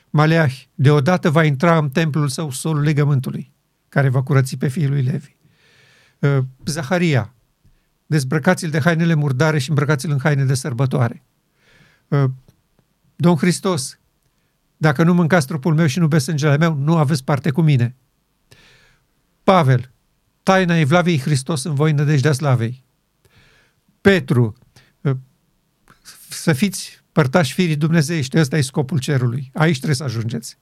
Maleah, 0.09 0.53
deodată 0.75 1.29
va 1.29 1.43
intra 1.43 1.77
în 1.77 1.89
templul 1.89 2.27
său 2.27 2.51
solul 2.51 2.83
legământului, 2.83 3.51
care 3.89 4.09
va 4.09 4.23
curăți 4.23 4.57
pe 4.57 4.67
fiul 4.67 4.89
lui 4.89 5.01
Levi. 5.01 5.35
Uh, 6.19 6.37
Zaharia, 6.65 7.33
dezbrăcați-l 8.05 8.69
de 8.69 8.79
hainele 8.79 9.13
murdare 9.13 9.59
și 9.59 9.69
îmbrăcați-l 9.69 10.11
în 10.11 10.19
haine 10.19 10.43
de 10.43 10.53
sărbătoare. 10.53 11.23
Uh, 13.19 13.25
Domn 13.25 13.37
Hristos, 13.37 13.99
dacă 14.77 15.03
nu 15.03 15.13
mâncați 15.13 15.47
trupul 15.47 15.75
meu 15.75 15.85
și 15.85 15.99
nu 15.99 16.07
beți 16.07 16.23
sângele 16.23 16.57
meu, 16.57 16.75
nu 16.75 16.97
aveți 16.97 17.23
parte 17.23 17.51
cu 17.51 17.61
mine. 17.61 17.95
Pavel, 19.43 19.91
taina 20.43 20.77
Evlaviei 20.77 21.19
Hristos 21.19 21.63
în 21.63 21.73
voi 21.73 21.91
nădejdea 21.91 22.33
slavei. 22.33 22.83
Petru, 24.01 24.57
uh, 25.01 25.15
să 26.29 26.53
fiți 26.53 27.03
părtași 27.11 27.53
firii 27.53 27.75
dumnezeiești, 27.75 28.39
ăsta 28.39 28.57
e 28.57 28.61
scopul 28.61 28.99
cerului. 28.99 29.51
Aici 29.53 29.75
trebuie 29.75 29.95
să 29.95 30.03
ajungeți. 30.03 30.57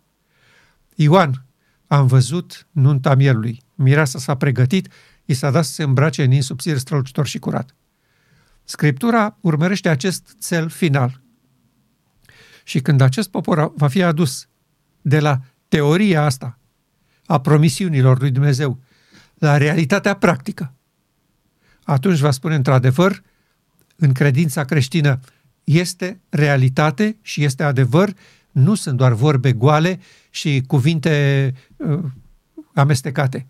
Ioan, 0.96 1.46
am 1.88 2.08
văzut 2.08 2.68
nunta 2.72 3.16
mielului. 3.16 3.62
Mireasa 3.76 4.20
s-a 4.20 4.36
pregătit, 4.36 4.88
i 5.26 5.34
s-a 5.34 5.52
dat 5.52 5.66
să 5.66 5.72
se 5.72 5.84
îmbrace 5.84 6.24
în 6.24 6.32
insubțire 6.32 6.78
strălucitor 6.78 7.28
și 7.28 7.40
curat. 7.40 7.76
Scriptura 8.64 9.38
urmărește 9.42 9.90
acest 9.90 10.36
cel 10.48 10.70
final. 10.70 11.22
Și 12.68 12.82
când 12.82 13.02
acest 13.02 13.30
popor 13.30 13.74
va 13.76 13.88
fi 13.88 14.04
adus 14.04 14.48
de 15.02 15.20
la 15.20 15.40
teoria 15.68 16.24
asta 16.24 16.60
a 17.26 17.40
promisiunilor 17.40 18.20
lui 18.20 18.32
Dumnezeu 18.32 18.80
la 19.34 19.58
realitatea 19.58 20.16
practică, 20.16 20.74
atunci 21.84 22.20
va 22.20 22.32
spune 22.32 22.56
într-adevăr, 22.56 23.24
în 23.96 24.12
credința 24.12 24.64
creștină, 24.64 25.20
este 25.64 26.20
realitate 26.30 27.18
și 27.22 27.44
este 27.44 27.64
adevăr, 27.64 28.14
nu 28.52 28.76
sunt 28.76 28.98
doar 28.98 29.14
vorbe 29.14 29.54
goale 29.54 30.00
și 30.30 30.64
cuvinte 30.68 31.54
uh, 31.78 32.04
amestecate. 32.74 33.48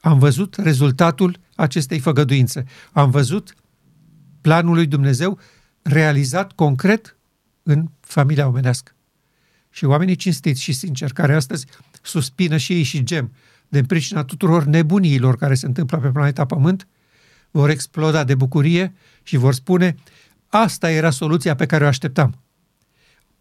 Am 0.00 0.18
văzut 0.18 0.54
rezultatul 0.54 1.38
acestei 1.54 1.98
făgăduințe. 1.98 2.64
Am 2.92 3.10
văzut 3.10 3.54
planul 4.40 4.74
lui 4.74 4.86
Dumnezeu 4.86 5.38
realizat 5.82 6.52
concret 6.52 7.14
în 7.62 7.88
familia 8.12 8.46
omenească. 8.46 8.92
Și 9.70 9.84
oamenii 9.84 10.14
cinstiți 10.14 10.62
și 10.62 10.72
sinceri, 10.72 11.12
care 11.12 11.34
astăzi 11.34 11.66
suspină 12.02 12.56
și 12.56 12.72
ei 12.72 12.82
și 12.82 13.02
gem 13.02 13.32
de 13.68 13.82
pricina 13.82 14.24
tuturor 14.24 14.64
nebuniilor 14.64 15.36
care 15.36 15.54
se 15.54 15.66
întâmplă 15.66 15.98
pe 15.98 16.08
planeta 16.08 16.46
Pământ, 16.46 16.86
vor 17.50 17.70
exploda 17.70 18.24
de 18.24 18.34
bucurie 18.34 18.94
și 19.22 19.36
vor 19.36 19.54
spune 19.54 19.94
asta 20.48 20.90
era 20.90 21.10
soluția 21.10 21.54
pe 21.54 21.66
care 21.66 21.84
o 21.84 21.86
așteptam. 21.86 22.38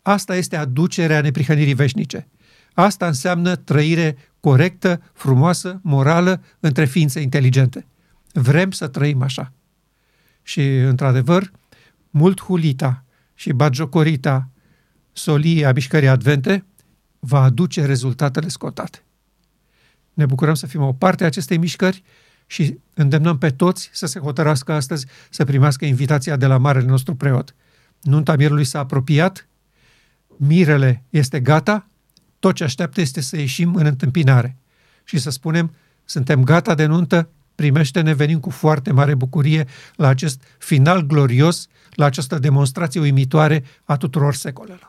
Asta 0.01 0.35
este 0.35 0.55
aducerea 0.55 1.21
neprihănirii 1.21 1.73
veșnice. 1.73 2.27
Asta 2.73 3.07
înseamnă 3.07 3.55
trăire 3.55 4.17
corectă, 4.39 5.01
frumoasă, 5.13 5.79
morală 5.83 6.43
între 6.59 6.85
ființe 6.85 7.19
inteligente. 7.19 7.85
Vrem 8.33 8.71
să 8.71 8.87
trăim 8.87 9.21
așa. 9.21 9.53
Și, 10.41 10.61
într-adevăr, 10.61 11.51
mult 12.09 12.41
hulita 12.41 13.03
și 13.33 13.51
bagiocorita 13.51 14.49
soliei 15.19 15.65
a 15.65 15.71
mișcării 15.71 16.07
advente 16.07 16.65
va 17.19 17.41
aduce 17.41 17.85
rezultatele 17.85 18.47
scotate. 18.47 19.03
Ne 20.13 20.25
bucurăm 20.25 20.53
să 20.53 20.67
fim 20.67 20.81
o 20.81 20.93
parte 20.93 21.23
a 21.23 21.27
acestei 21.27 21.57
mișcări 21.57 22.03
și 22.45 22.79
îndemnăm 22.93 23.37
pe 23.37 23.49
toți 23.49 23.89
să 23.93 24.05
se 24.05 24.19
hotărască 24.19 24.71
astăzi 24.73 25.05
să 25.29 25.43
primească 25.43 25.85
invitația 25.85 26.35
de 26.35 26.45
la 26.45 26.57
marele 26.57 26.85
nostru 26.85 27.15
preot. 27.15 27.55
Nunta 28.01 28.35
mirului 28.35 28.63
s-a 28.63 28.79
apropiat, 28.79 29.47
mirele 30.37 31.03
este 31.09 31.39
gata, 31.39 31.87
tot 32.39 32.55
ce 32.55 32.63
așteaptă 32.63 33.01
este 33.01 33.21
să 33.21 33.37
ieșim 33.37 33.75
în 33.75 33.85
întâmpinare 33.85 34.57
și 35.03 35.17
să 35.17 35.29
spunem, 35.29 35.75
suntem 36.05 36.43
gata 36.43 36.75
de 36.75 36.85
nuntă, 36.85 37.29
primește-ne, 37.55 38.13
venim 38.13 38.39
cu 38.39 38.49
foarte 38.49 38.91
mare 38.91 39.15
bucurie 39.15 39.67
la 39.95 40.07
acest 40.07 40.43
final 40.57 41.01
glorios, 41.01 41.67
la 41.89 42.05
această 42.05 42.39
demonstrație 42.39 42.99
uimitoare 42.99 43.63
a 43.83 43.97
tuturor 43.97 44.33
secolelor. 44.35 44.88